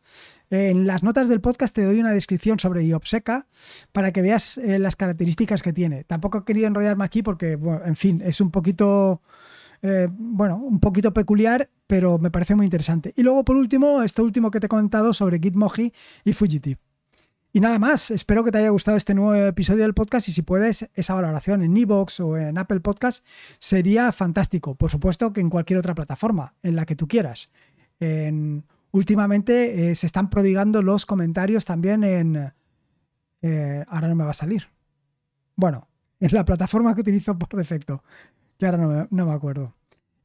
En 0.51 0.89
las 0.89 1.05
notas 1.05 1.29
del 1.29 1.41
podcast 1.41 1.73
te 1.77 1.85
doy 1.85 2.01
una 2.01 2.13
descripción 2.13 2.59
sobre 2.59 2.85
Iopseca 2.85 3.47
para 3.93 4.11
que 4.11 4.21
veas 4.21 4.59
eh, 4.59 4.81
las 4.81 4.97
características 4.97 5.63
que 5.63 5.73
tiene. 5.73 6.03
Tampoco 6.03 6.39
he 6.39 6.45
querido 6.45 6.67
enrollarme 6.67 7.05
aquí 7.05 7.23
porque, 7.23 7.55
bueno, 7.55 7.85
en 7.87 7.95
fin, 7.95 8.21
es 8.21 8.41
un 8.41 8.51
poquito 8.51 9.23
eh, 9.83 10.09
bueno, 10.11 10.57
un 10.57 10.79
poquito 10.79 11.13
peculiar, 11.13 11.69
pero 11.89 12.19
me 12.19 12.31
parece 12.31 12.55
muy 12.55 12.67
interesante. 12.67 13.13
Y 13.17 13.23
luego, 13.23 13.45
por 13.45 13.57
último, 13.57 14.03
esto 14.03 14.23
último 14.23 14.51
que 14.51 14.61
te 14.61 14.67
he 14.67 14.69
comentado 14.69 15.13
sobre 15.13 15.41
Gitmoji 15.41 15.93
y 16.25 16.33
Fugitive. 16.33 16.81
Y 17.53 17.61
nada 17.61 17.79
más, 17.79 18.11
espero 18.11 18.45
que 18.45 18.51
te 18.51 18.59
haya 18.59 18.71
gustado 18.71 18.97
este 18.97 19.15
nuevo 19.15 19.35
episodio 19.35 19.83
del 19.83 19.93
podcast 19.93 20.27
y 20.29 20.33
si 20.33 20.41
puedes, 20.41 20.89
esa 20.95 21.13
valoración 21.13 21.63
en 21.63 21.77
Evox 21.77 22.21
o 22.21 22.39
en 22.39 22.57
Apple 22.57 22.81
Podcast 22.81 23.27
sería 23.59 24.11
fantástico. 24.13 24.75
Por 24.75 24.91
supuesto 24.91 25.35
que 25.35 25.43
en 25.43 25.51
cualquier 25.51 25.79
otra 25.79 25.95
plataforma, 25.95 26.55
en 26.63 26.77
la 26.77 26.87
que 26.87 26.97
tú 26.97 27.07
quieras. 27.07 27.51
últimamente 28.93 29.91
eh, 29.91 29.95
se 29.95 30.07
están 30.07 30.31
prodigando 30.31 30.81
los 30.81 31.05
comentarios 31.05 31.65
también 31.65 32.05
en... 32.05 32.53
Eh, 33.43 33.85
ahora 33.89 34.09
no 34.09 34.15
me 34.15 34.25
va 34.25 34.31
a 34.31 34.35
salir. 34.35 34.69
Bueno, 35.57 35.89
en 36.21 36.33
la 36.33 36.45
plataforma 36.45 36.95
que 36.95 37.01
utilizo 37.03 37.39
por 37.39 37.59
defecto 37.59 38.03
que 38.63 38.67
ahora 38.67 39.09
no 39.11 39.27
me, 39.27 39.33
acuerdo. 39.33 39.75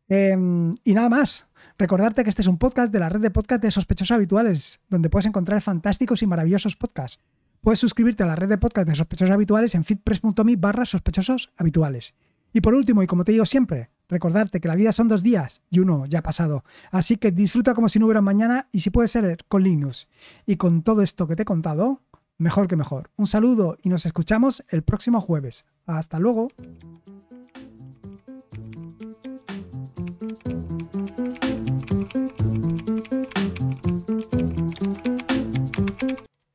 Em, 0.08 0.76
y 0.84 0.94
nada 0.94 1.10
más, 1.10 1.48
recordarte 1.80 2.24
que 2.24 2.30
este 2.30 2.44
es 2.44 2.48
un 2.48 2.60
podcast 2.60 2.94
de 2.94 3.00
la 3.00 3.10
red 3.10 3.20
de 3.20 3.32
podcast 3.32 3.64
de 3.64 3.72
sospechosos 3.72 4.16
habituales, 4.16 4.80
donde 4.90 5.10
puedes 5.10 5.26
encontrar 5.26 5.60
fantásticos 5.62 6.22
y 6.22 6.28
maravillosos 6.28 6.76
podcasts. 6.76 7.20
Puedes 7.62 7.80
suscribirte 7.80 8.22
a 8.22 8.28
la 8.28 8.36
red 8.36 8.48
de 8.48 8.60
podcast 8.60 8.88
de 8.88 8.94
sospechosos 8.94 9.34
habituales 9.34 9.74
en 9.74 9.84
fitpress.me 9.84 10.56
barra 10.56 10.86
sospechosos 10.86 11.52
habituales. 11.58 12.14
Y 12.54 12.62
por 12.62 12.76
último, 12.76 13.02
y 13.02 13.08
como 13.08 13.26
te 13.26 13.32
digo 13.32 13.46
siempre, 13.46 13.90
recordarte 14.08 14.62
que 14.62 14.68
la 14.68 14.76
vida 14.76 14.92
son 14.92 15.08
dos 15.08 15.24
días 15.24 15.64
y 15.72 15.80
uno 15.80 16.06
ya 16.06 16.20
ha 16.20 16.24
pasado. 16.24 16.64
Así 16.92 17.18
que 17.18 17.32
disfruta 17.32 17.74
como 17.74 17.90
si 17.90 17.98
no 17.98 18.06
hubiera 18.06 18.22
mañana 18.22 18.70
y 18.72 18.82
si 18.82 18.92
puede 18.92 19.08
ser 19.08 19.40
con 19.48 19.64
Linux. 19.64 20.10
Y 20.46 20.58
con 20.58 20.84
todo 20.84 21.02
esto 21.02 21.28
que 21.28 21.36
te 21.36 21.42
he 21.42 21.46
contado, 21.46 22.04
mejor 22.38 22.68
que 22.68 22.76
mejor. 22.76 23.10
Un 23.16 23.26
saludo 23.26 23.78
y 23.82 23.90
nos 23.90 24.06
escuchamos 24.06 24.64
el 24.70 24.84
próximo 24.84 25.22
jueves. 25.22 25.66
Hasta 25.88 26.20
luego. 26.20 26.50